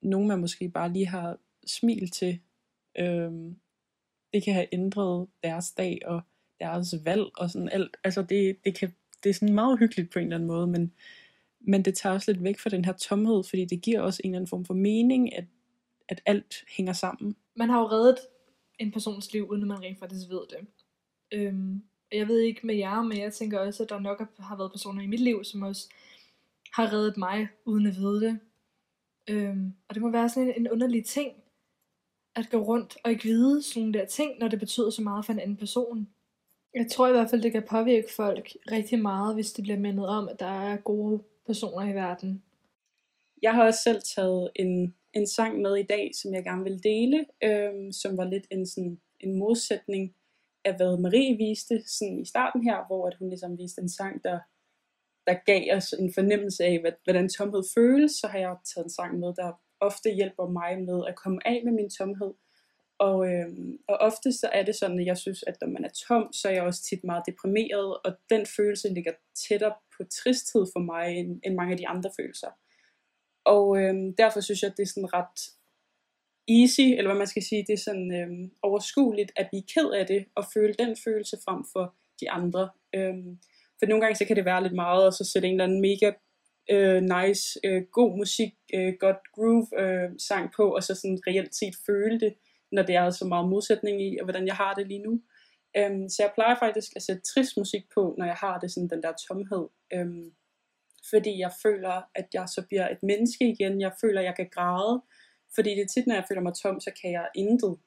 nogen 0.01 0.27
man 0.27 0.39
måske 0.39 0.69
bare 0.69 0.93
lige 0.93 1.07
har 1.07 1.37
smil 1.65 2.09
til, 2.09 2.39
øhm, 2.99 3.55
det 4.33 4.43
kan 4.43 4.53
have 4.53 4.67
ændret 4.71 5.27
deres 5.43 5.71
dag 5.71 5.99
og 6.05 6.21
deres 6.59 6.95
valg 7.05 7.25
og 7.37 7.49
sådan 7.49 7.69
alt. 7.69 7.97
Altså 8.03 8.21
det, 8.21 8.57
det, 8.63 8.75
kan, 8.75 8.93
det 9.23 9.29
er 9.29 9.33
sådan 9.33 9.55
meget 9.55 9.79
hyggeligt 9.79 10.11
på 10.13 10.19
en 10.19 10.25
eller 10.25 10.35
anden 10.35 10.47
måde, 10.47 10.67
men, 10.67 10.93
men 11.59 11.85
det 11.85 11.95
tager 11.95 12.13
også 12.13 12.31
lidt 12.31 12.43
væk 12.43 12.59
fra 12.59 12.69
den 12.69 12.85
her 12.85 12.93
tomhed, 12.93 13.43
fordi 13.43 13.65
det 13.65 13.81
giver 13.81 14.01
også 14.01 14.21
en 14.23 14.29
eller 14.29 14.37
anden 14.37 14.49
form 14.49 14.65
for 14.65 14.73
mening, 14.73 15.35
at, 15.35 15.45
at 16.09 16.21
alt 16.25 16.55
hænger 16.77 16.93
sammen. 16.93 17.35
Man 17.55 17.69
har 17.69 17.79
jo 17.79 17.87
reddet 17.87 18.17
en 18.79 18.91
persons 18.91 19.33
liv, 19.33 19.47
uden 19.49 19.61
at 19.61 19.67
man 19.67 19.81
rent 19.83 19.99
faktisk 19.99 20.29
ved 20.29 20.41
det. 20.49 20.67
Øhm, 21.31 21.83
Jeg 22.11 22.27
ved 22.27 22.39
ikke 22.39 22.67
med 22.67 22.75
jer, 22.75 23.01
men 23.01 23.19
jeg 23.19 23.33
tænker 23.33 23.59
også, 23.59 23.83
at 23.83 23.89
der 23.89 23.99
nok 23.99 24.35
har 24.39 24.57
været 24.57 24.71
personer 24.71 25.01
i 25.03 25.07
mit 25.07 25.19
liv, 25.19 25.43
som 25.43 25.61
også 25.61 25.89
har 26.73 26.93
reddet 26.93 27.17
mig, 27.17 27.47
uden 27.65 27.85
at 27.85 27.95
vide 27.95 28.21
det. 28.21 28.39
Øhm, 29.29 29.73
og 29.87 29.95
det 29.95 30.01
må 30.01 30.09
være 30.11 30.29
sådan 30.29 30.49
en, 30.49 30.55
en 30.55 30.71
underlig 30.71 31.05
ting, 31.05 31.31
at 32.35 32.49
gå 32.51 32.57
rundt 32.57 32.97
og 33.03 33.11
ikke 33.11 33.23
vide 33.23 33.63
sådan 33.63 33.81
nogle 33.81 33.99
der 33.99 34.05
ting, 34.05 34.39
når 34.39 34.47
det 34.47 34.59
betyder 34.59 34.89
så 34.89 35.01
meget 35.01 35.25
for 35.25 35.33
en 35.33 35.39
anden 35.39 35.57
person. 35.57 36.07
Jeg 36.73 36.87
tror 36.91 37.07
i 37.07 37.11
hvert 37.11 37.29
fald, 37.29 37.41
det 37.41 37.51
kan 37.51 37.63
påvirke 37.69 38.07
folk 38.15 38.53
rigtig 38.71 39.01
meget, 39.01 39.35
hvis 39.35 39.53
de 39.53 39.61
bliver 39.61 39.79
mindet 39.79 40.07
om, 40.07 40.29
at 40.29 40.39
der 40.39 40.61
er 40.71 40.77
gode 40.77 41.23
personer 41.45 41.91
i 41.91 41.95
verden. 41.95 42.43
Jeg 43.41 43.53
har 43.53 43.65
også 43.65 43.79
selv 43.83 44.01
taget 44.15 44.49
en, 44.55 44.95
en 45.13 45.27
sang 45.27 45.61
med 45.61 45.75
i 45.75 45.83
dag, 45.83 46.11
som 46.21 46.33
jeg 46.33 46.43
gerne 46.43 46.63
vil 46.63 46.83
dele, 46.83 47.25
øhm, 47.43 47.91
som 47.91 48.17
var 48.17 48.25
lidt 48.25 48.47
en, 48.51 48.65
sådan, 48.65 48.99
en 49.19 49.39
modsætning 49.39 50.15
af, 50.65 50.75
hvad 50.75 50.97
Marie 50.97 51.37
viste 51.37 51.83
sådan 51.87 52.19
i 52.19 52.25
starten 52.25 52.63
her, 52.63 52.87
hvor 52.87 53.07
at 53.07 53.15
hun 53.19 53.29
ligesom 53.29 53.57
viste 53.57 53.81
en 53.81 53.89
sang, 53.89 54.23
der, 54.23 54.39
der 55.27 55.35
gav 55.45 55.77
os 55.77 55.93
en 55.93 56.13
fornemmelse 56.13 56.63
af, 56.63 56.79
hvad, 56.79 56.91
hvordan 57.03 57.29
tomhed 57.29 57.63
føles, 57.75 58.11
så 58.11 58.27
har 58.27 58.39
jeg 58.39 58.55
taget 58.65 58.85
en 58.85 58.89
sang 58.89 59.19
med, 59.19 59.33
der 59.35 59.61
ofte 59.79 60.09
hjælper 60.09 60.47
mig 60.47 60.83
med 60.83 61.03
at 61.07 61.15
komme 61.15 61.47
af 61.47 61.61
med 61.65 61.73
min 61.73 61.89
tomhed. 61.89 62.33
Og, 62.99 63.27
øh, 63.27 63.49
og 63.87 63.97
ofte 63.97 64.31
så 64.31 64.49
er 64.53 64.63
det 64.63 64.75
sådan, 64.75 64.99
at 64.99 65.05
jeg 65.05 65.17
synes, 65.17 65.43
at 65.47 65.57
når 65.61 65.67
man 65.67 65.85
er 65.85 65.89
tom, 66.07 66.33
så 66.33 66.47
er 66.49 66.53
jeg 66.53 66.63
også 66.63 66.83
tit 66.83 67.03
meget 67.03 67.23
deprimeret, 67.27 67.97
og 68.05 68.15
den 68.29 68.45
følelse 68.45 68.89
ligger 68.89 69.11
tættere 69.47 69.73
på 69.97 70.03
tristhed 70.03 70.65
for 70.73 70.79
mig, 70.79 71.17
end, 71.17 71.41
end 71.45 71.55
mange 71.55 71.71
af 71.71 71.77
de 71.77 71.87
andre 71.87 72.11
følelser. 72.19 72.47
Og 73.45 73.77
øh, 73.77 73.95
derfor 74.17 74.41
synes 74.41 74.61
jeg, 74.61 74.71
at 74.71 74.77
det 74.77 74.83
er 74.83 74.87
sådan 74.87 75.13
ret 75.13 75.39
easy, 76.47 76.81
eller 76.81 77.09
hvad 77.11 77.17
man 77.17 77.27
skal 77.27 77.43
sige, 77.43 77.65
det 77.67 77.73
er 77.73 77.77
sådan 77.77 78.11
øh, 78.13 78.49
overskueligt 78.61 79.31
at 79.35 79.47
blive 79.49 79.63
ked 79.73 79.89
af 79.91 80.07
det, 80.07 80.25
og 80.35 80.45
føle 80.53 80.73
den 80.73 80.95
følelse 81.03 81.37
frem 81.45 81.65
for 81.73 81.95
de 82.21 82.31
andre. 82.31 82.69
Øh, 82.95 83.15
for 83.79 83.85
nogle 83.85 84.01
gange 84.01 84.15
så 84.15 84.25
kan 84.25 84.35
det 84.35 84.45
være 84.45 84.63
lidt 84.63 84.75
meget, 84.75 85.05
og 85.05 85.13
så 85.13 85.29
sætte 85.31 85.47
en 85.47 85.53
eller 85.53 85.63
anden 85.63 85.81
mega 85.81 86.11
øh, 86.69 87.01
nice, 87.15 87.59
øh, 87.63 87.81
god 87.91 88.17
musik, 88.17 88.53
øh, 88.73 88.93
godt 88.99 89.21
groove 89.35 89.67
øh, 89.81 90.09
sang 90.27 90.51
på, 90.57 90.75
og 90.75 90.83
så 90.83 90.95
sådan 90.95 91.19
reelt 91.27 91.55
set 91.55 91.75
føle 91.85 92.19
det, 92.19 92.33
når 92.71 92.83
det 92.83 92.95
er 92.95 93.09
så 93.09 93.25
meget 93.25 93.49
modsætning 93.49 94.01
i, 94.01 94.17
og 94.19 94.25
hvordan 94.25 94.47
jeg 94.47 94.55
har 94.55 94.73
det 94.73 94.87
lige 94.87 95.03
nu. 95.07 95.21
Øhm, 95.77 96.09
så 96.09 96.17
jeg 96.23 96.31
plejer 96.35 96.55
faktisk 96.59 96.91
at 96.95 97.01
sætte 97.01 97.21
trist 97.21 97.57
musik 97.57 97.83
på, 97.95 98.15
når 98.17 98.25
jeg 98.25 98.35
har 98.35 98.59
det 98.59 98.71
sådan 98.71 98.89
den 98.89 99.03
der 99.03 99.13
tomhed. 99.27 99.65
Øhm, 99.93 100.31
fordi 101.09 101.39
jeg 101.39 101.51
føler, 101.63 101.95
at 102.15 102.27
jeg 102.33 102.45
så 102.55 102.61
bliver 102.67 102.87
et 102.89 103.03
menneske 103.03 103.49
igen. 103.53 103.81
Jeg 103.81 103.91
føler, 104.01 104.19
at 104.19 104.25
jeg 104.25 104.35
kan 104.35 104.49
græde. 104.51 105.01
Fordi 105.55 105.69
det 105.69 105.81
er 105.81 105.93
tit, 105.93 106.07
når 106.07 106.15
jeg 106.15 106.25
føler 106.27 106.41
mig 106.41 106.53
tom, 106.53 106.79
så 106.79 106.91
kan 107.01 107.11
jeg 107.11 107.27
intet. 107.35 107.77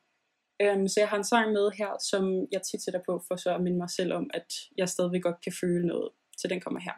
Øhm, 0.62 0.88
så 0.88 1.00
jeg 1.00 1.08
har 1.08 1.16
en 1.16 1.24
sang 1.24 1.52
med 1.52 1.70
her, 1.78 1.90
som 2.10 2.46
jeg 2.52 2.62
tit 2.62 2.84
sætter 2.84 3.00
på, 3.08 3.22
for 3.28 3.36
så 3.36 3.54
at 3.54 3.62
minde 3.62 3.78
mig 3.78 3.90
selv 3.90 4.12
om, 4.12 4.30
at 4.34 4.52
jeg 4.76 4.88
stadigvæk 4.88 5.22
godt 5.22 5.40
kan 5.44 5.52
føle 5.60 5.86
noget. 5.86 6.08
Så 6.36 6.48
den 6.48 6.60
kommer 6.60 6.80
her. 6.80 6.92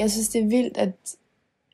Jeg 0.00 0.10
synes, 0.10 0.28
det 0.28 0.42
er 0.42 0.48
vildt, 0.48 0.76
at, 0.76 1.16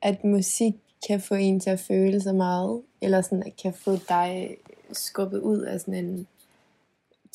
at 0.01 0.23
musik 0.23 0.73
kan 1.07 1.21
få 1.21 1.35
en 1.35 1.59
til 1.59 1.69
at 1.69 1.79
føle 1.79 2.21
så 2.21 2.33
meget, 2.33 2.81
eller 3.01 3.21
sådan, 3.21 3.43
at 3.43 3.55
kan 3.55 3.73
få 3.73 3.95
dig 4.09 4.57
skubbet 4.91 5.39
ud 5.39 5.59
af 5.59 5.79
sådan 5.79 6.05
en 6.05 6.27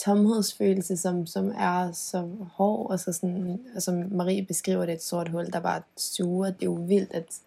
tomhedsfølelse, 0.04 0.96
som, 0.96 1.26
som 1.26 1.48
er 1.58 1.92
så 1.92 2.28
hård, 2.52 2.90
og 2.90 3.00
så 3.00 3.12
sådan, 3.12 3.60
og 3.74 3.82
som 3.82 3.94
Marie 4.10 4.46
beskriver 4.46 4.86
det, 4.86 4.94
et 4.94 5.02
sort 5.02 5.28
hul, 5.28 5.46
der 5.46 5.60
bare 5.60 5.82
suger. 5.96 6.50
Det 6.50 6.62
er 6.62 6.66
jo 6.66 6.84
vildt, 6.88 7.12
at, 7.12 7.40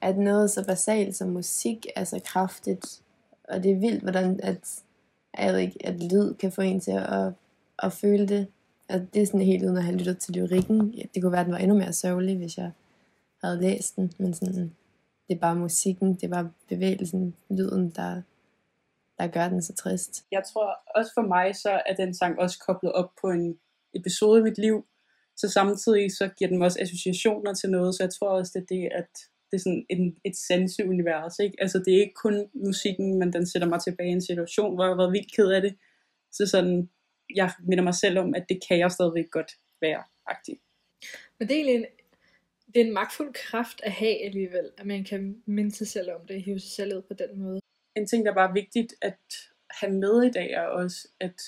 at 0.00 0.18
noget 0.18 0.50
så 0.50 0.64
basalt 0.64 1.16
som 1.16 1.28
musik 1.28 1.86
er 1.96 2.04
så 2.04 2.20
kraftigt, 2.24 3.00
og 3.48 3.62
det 3.62 3.70
er 3.70 3.76
vildt, 3.76 4.02
hvordan 4.02 4.40
at, 4.42 4.82
at, 5.34 5.72
at 5.84 6.02
lyd 6.02 6.34
kan 6.34 6.52
få 6.52 6.60
en 6.60 6.80
til 6.80 6.90
at, 6.92 7.32
at 7.78 7.92
føle 7.92 8.28
det. 8.28 8.46
Og 8.88 9.14
det 9.14 9.22
er 9.22 9.26
sådan 9.26 9.40
helt 9.40 9.64
uden 9.64 9.76
at 9.76 9.84
have 9.84 9.96
lyttet 9.96 10.18
til 10.18 10.34
lyrikken. 10.34 10.92
Det 11.14 11.22
kunne 11.22 11.32
være, 11.32 11.40
at 11.40 11.46
den 11.46 11.54
var 11.54 11.58
endnu 11.58 11.76
mere 11.78 11.92
sørgelig, 11.92 12.36
hvis 12.36 12.58
jeg 12.58 12.70
havde 13.42 13.60
læst 13.60 13.96
den. 13.96 14.12
Men 14.18 14.34
sådan, 14.34 14.74
det 15.28 15.34
er 15.34 15.38
bare 15.38 15.56
musikken, 15.56 16.14
det 16.14 16.24
er 16.24 16.28
bare 16.28 16.50
bevægelsen, 16.68 17.36
lyden, 17.50 17.90
der, 17.90 18.22
der 19.18 19.26
gør 19.26 19.48
den 19.48 19.62
så 19.62 19.74
trist. 19.74 20.24
Jeg 20.32 20.42
tror 20.52 20.76
også 20.94 21.10
for 21.14 21.22
mig, 21.22 21.56
så 21.56 21.80
er 21.86 21.94
den 21.94 22.14
sang 22.14 22.38
også 22.38 22.58
koblet 22.66 22.92
op 22.92 23.10
på 23.20 23.30
en 23.30 23.58
episode 23.94 24.40
i 24.40 24.42
mit 24.42 24.58
liv. 24.58 24.86
Så 25.36 25.48
samtidig 25.48 26.16
så 26.16 26.28
giver 26.28 26.48
den 26.48 26.58
mig 26.58 26.64
også 26.64 26.78
associationer 26.80 27.54
til 27.54 27.70
noget, 27.70 27.94
så 27.94 28.02
jeg 28.02 28.10
tror 28.10 28.28
også, 28.28 28.52
det 28.54 28.62
er 28.62 28.66
det, 28.66 28.88
at 28.92 29.08
det 29.50 29.56
er 29.56 29.62
sådan 29.62 29.86
en, 29.90 30.16
et 30.24 30.36
sanseunivers. 30.36 31.38
Ikke? 31.38 31.56
Altså 31.60 31.78
det 31.78 31.94
er 31.94 32.00
ikke 32.00 32.14
kun 32.14 32.46
musikken, 32.54 33.18
men 33.18 33.32
den 33.32 33.46
sætter 33.46 33.68
mig 33.68 33.80
tilbage 33.80 34.08
i 34.08 34.12
en 34.12 34.22
situation, 34.22 34.74
hvor 34.74 34.84
jeg 34.84 34.90
har 34.90 34.96
været 34.96 35.12
vildt 35.12 35.34
ked 35.36 35.50
af 35.50 35.62
det. 35.62 35.74
Så 36.32 36.46
sådan, 36.46 36.88
jeg 37.34 37.50
minder 37.58 37.84
mig 37.84 37.94
selv 37.94 38.18
om, 38.18 38.34
at 38.34 38.46
det 38.48 38.60
kan 38.68 38.78
jeg 38.78 38.92
stadigvæk 38.92 39.30
godt 39.30 39.52
være 39.80 40.02
aktiv. 40.26 40.56
Men 41.38 41.48
det 41.48 41.54
er 41.54 41.60
egentlig 41.60 41.74
en, 41.74 41.86
det 42.74 42.80
er 42.80 42.84
en 42.84 42.92
magtfuld 42.92 43.32
kraft 43.34 43.80
at 43.84 43.92
have 43.92 44.24
alligevel, 44.24 44.70
at 44.78 44.86
man 44.86 45.04
kan 45.04 45.42
minde 45.46 45.72
sig 45.72 45.88
selv 45.88 46.12
om 46.12 46.26
det, 46.26 46.42
hive 46.42 46.60
sig 46.60 46.70
selv 46.70 46.96
ud 46.96 47.02
på 47.02 47.14
den 47.14 47.42
måde. 47.42 47.60
En 47.96 48.06
ting, 48.06 48.26
der 48.26 48.34
bare 48.34 48.48
er 48.48 48.52
vigtigt 48.52 48.94
at 49.02 49.20
have 49.70 49.92
med 49.92 50.22
i 50.22 50.30
dag, 50.30 50.50
er 50.50 50.66
også, 50.66 51.08
at 51.20 51.40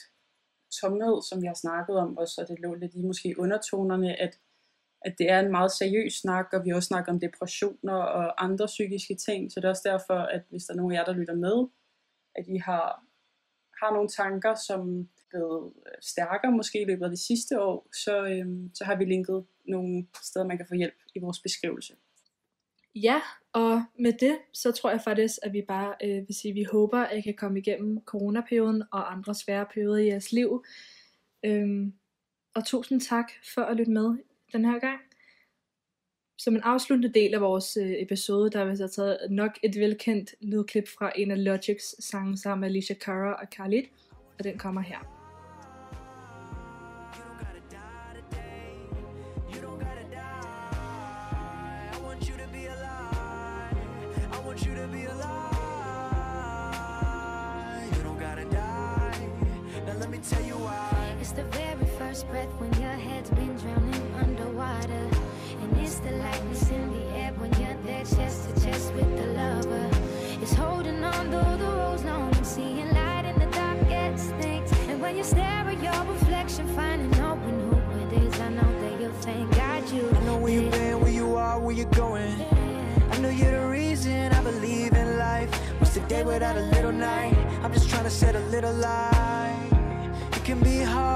tomhed, 0.80 1.22
som 1.28 1.42
vi 1.42 1.46
har 1.46 1.54
snakket 1.54 1.96
om 1.96 2.18
også, 2.18 2.40
og 2.40 2.48
det 2.48 2.58
lå 2.60 2.74
lidt 2.74 2.94
i 2.94 3.02
måske 3.02 3.34
undertonerne, 3.38 4.20
at, 4.20 4.38
at 5.02 5.14
det 5.18 5.30
er 5.30 5.40
en 5.40 5.50
meget 5.50 5.72
seriøs 5.72 6.12
snak, 6.12 6.46
og 6.52 6.64
vi 6.64 6.70
også 6.70 6.86
snakket 6.86 7.08
om 7.08 7.20
depressioner 7.20 7.94
og 7.94 8.44
andre 8.44 8.66
psykiske 8.66 9.14
ting, 9.14 9.52
så 9.52 9.60
det 9.60 9.64
er 9.64 9.70
også 9.70 9.88
derfor, 9.92 10.18
at 10.18 10.42
hvis 10.50 10.64
der 10.64 10.72
er 10.74 10.76
nogen 10.76 10.92
af 10.92 10.98
jer, 10.98 11.04
der 11.04 11.12
lytter 11.12 11.34
med, 11.34 11.68
at 12.34 12.44
I 12.48 12.56
har, 12.56 13.04
har 13.80 13.92
nogle 13.92 14.08
tanker, 14.08 14.54
som 14.54 15.08
blevet 15.30 15.72
øh, 15.86 15.92
stærkere 16.02 16.52
måske 16.52 16.82
i 16.82 16.84
løbet 16.84 17.04
af 17.04 17.10
de 17.10 17.26
sidste 17.26 17.60
år, 17.60 17.88
så, 18.04 18.26
øhm, 18.26 18.70
så 18.74 18.84
har 18.84 18.96
vi 18.96 19.04
linket 19.04 19.44
nogle 19.64 20.06
steder, 20.22 20.46
man 20.46 20.56
kan 20.56 20.66
få 20.68 20.74
hjælp 20.74 20.98
i 21.14 21.18
vores 21.18 21.40
beskrivelse. 21.40 21.94
Ja, 22.94 23.20
og 23.52 23.82
med 23.98 24.12
det, 24.12 24.38
så 24.52 24.72
tror 24.72 24.90
jeg 24.90 25.00
faktisk, 25.04 25.38
at 25.42 25.52
vi 25.52 25.62
bare 25.68 25.94
øh, 26.04 26.28
vil 26.28 26.34
sige, 26.34 26.52
at 26.52 26.54
vi 26.54 26.64
håber, 26.72 26.98
at 26.98 27.18
I 27.18 27.20
kan 27.20 27.34
komme 27.34 27.58
igennem 27.58 28.04
coronaperioden 28.04 28.82
og 28.92 29.12
andre 29.12 29.34
svære 29.34 29.66
perioder 29.74 29.98
i 29.98 30.06
jeres 30.06 30.32
liv. 30.32 30.64
Øhm, 31.44 31.94
og 32.54 32.66
tusind 32.66 33.00
tak 33.00 33.32
for 33.54 33.62
at 33.62 33.76
lytte 33.76 33.92
med 33.92 34.16
den 34.52 34.64
her 34.64 34.78
gang. 34.78 35.00
Som 36.38 36.54
en 36.54 36.62
afsluttende 36.62 37.20
del 37.20 37.34
af 37.34 37.40
vores 37.40 37.76
øh, 37.76 37.92
episode, 37.98 38.50
der 38.50 38.58
har 38.58 38.70
vi 38.70 38.76
så 38.76 38.88
taget 38.88 39.18
nok 39.30 39.58
et 39.62 39.76
velkendt 39.76 40.34
lydklip 40.40 40.88
fra 40.88 41.12
en 41.16 41.30
af 41.30 41.44
Logics 41.44 42.04
sange 42.04 42.36
sammen 42.36 42.60
med 42.60 42.68
Alicia 42.68 42.96
Cara 42.96 43.32
og 43.32 43.50
Khalid, 43.50 43.84
og 44.38 44.44
den 44.44 44.58
kommer 44.58 44.80
her. 44.80 45.15
first 62.16 62.28
breath 62.28 62.60
when 62.60 62.72
your 62.80 62.92
head's 62.92 63.28
been 63.30 63.54
drowning 63.56 64.14
underwater. 64.14 65.06
And 65.62 65.76
it's 65.78 65.96
the 65.96 66.12
lightness 66.12 66.70
in 66.70 66.90
the 66.90 67.04
air 67.16 67.32
when 67.36 67.52
you're 67.60 67.76
there 67.84 68.04
chest 68.04 68.48
to 68.48 68.64
chest 68.64 68.94
with 68.94 69.10
the 69.18 69.26
lover. 69.40 69.90
It's 70.40 70.54
holding 70.54 71.04
on 71.04 71.30
though 71.30 71.56
the 71.56 71.64
road's 71.64 72.04
long 72.04 72.34
and 72.34 72.46
seeing 72.46 72.88
light 72.94 73.24
in 73.26 73.38
the 73.38 73.46
dark 73.54 73.80
gets 73.88 74.24
things. 74.40 74.72
And 74.88 75.02
when 75.02 75.16
you 75.16 75.24
stare 75.24 75.68
at 75.72 75.82
your 75.82 76.12
reflection, 76.12 76.66
finding 76.68 77.10
knowing 77.18 77.60
who 77.68 77.76
it 78.04 78.12
is, 78.24 78.40
I 78.40 78.48
know 78.48 78.72
that 78.80 79.00
you'll 79.00 79.20
thank 79.26 79.54
God 79.54 79.90
you. 79.90 80.08
I 80.08 80.20
know 80.20 80.38
where 80.38 80.52
you've 80.52 80.72
been, 80.72 81.00
where 81.00 81.12
you 81.12 81.36
are, 81.36 81.60
where 81.60 81.74
you're 81.74 81.96
going. 82.04 82.38
Yeah. 82.38 83.10
I 83.12 83.18
know 83.18 83.28
you're 83.28 83.60
the 83.60 83.68
reason 83.68 84.32
I 84.32 84.42
believe 84.42 84.94
in 84.94 85.18
life. 85.18 85.50
What's 85.80 85.94
the 85.94 86.00
day 86.00 86.24
without 86.24 86.56
a 86.56 86.64
little 86.76 86.92
night? 86.92 87.36
I'm 87.62 87.72
just 87.74 87.90
trying 87.90 88.04
to 88.04 88.10
set 88.10 88.34
a 88.36 88.44
little 88.54 88.72
light. 88.72 89.68
It 90.32 90.44
can 90.44 90.60
be 90.60 90.78
hard. 90.80 91.15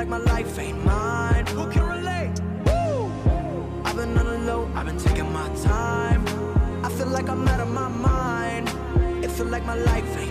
like 0.00 0.08
my 0.08 0.32
life 0.32 0.58
ain't 0.58 0.82
mine. 0.82 1.46
Who 1.48 1.70
can 1.70 1.84
relate? 1.86 2.32
Woo! 2.64 3.12
I've 3.84 3.96
been 3.96 4.16
on 4.16 4.24
the 4.24 4.38
low, 4.50 4.70
I've 4.74 4.86
been 4.86 4.96
taking 4.96 5.30
my 5.30 5.46
time. 5.56 6.22
I 6.82 6.88
feel 6.88 7.08
like 7.08 7.28
I'm 7.28 7.46
out 7.46 7.60
of 7.60 7.68
my 7.68 7.88
mind. 7.88 8.66
It 9.22 9.30
feel 9.30 9.48
like 9.54 9.66
my 9.66 9.74
life 9.74 10.10
ain't 10.16 10.29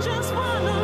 just 0.00 0.32
wanna 0.32 0.77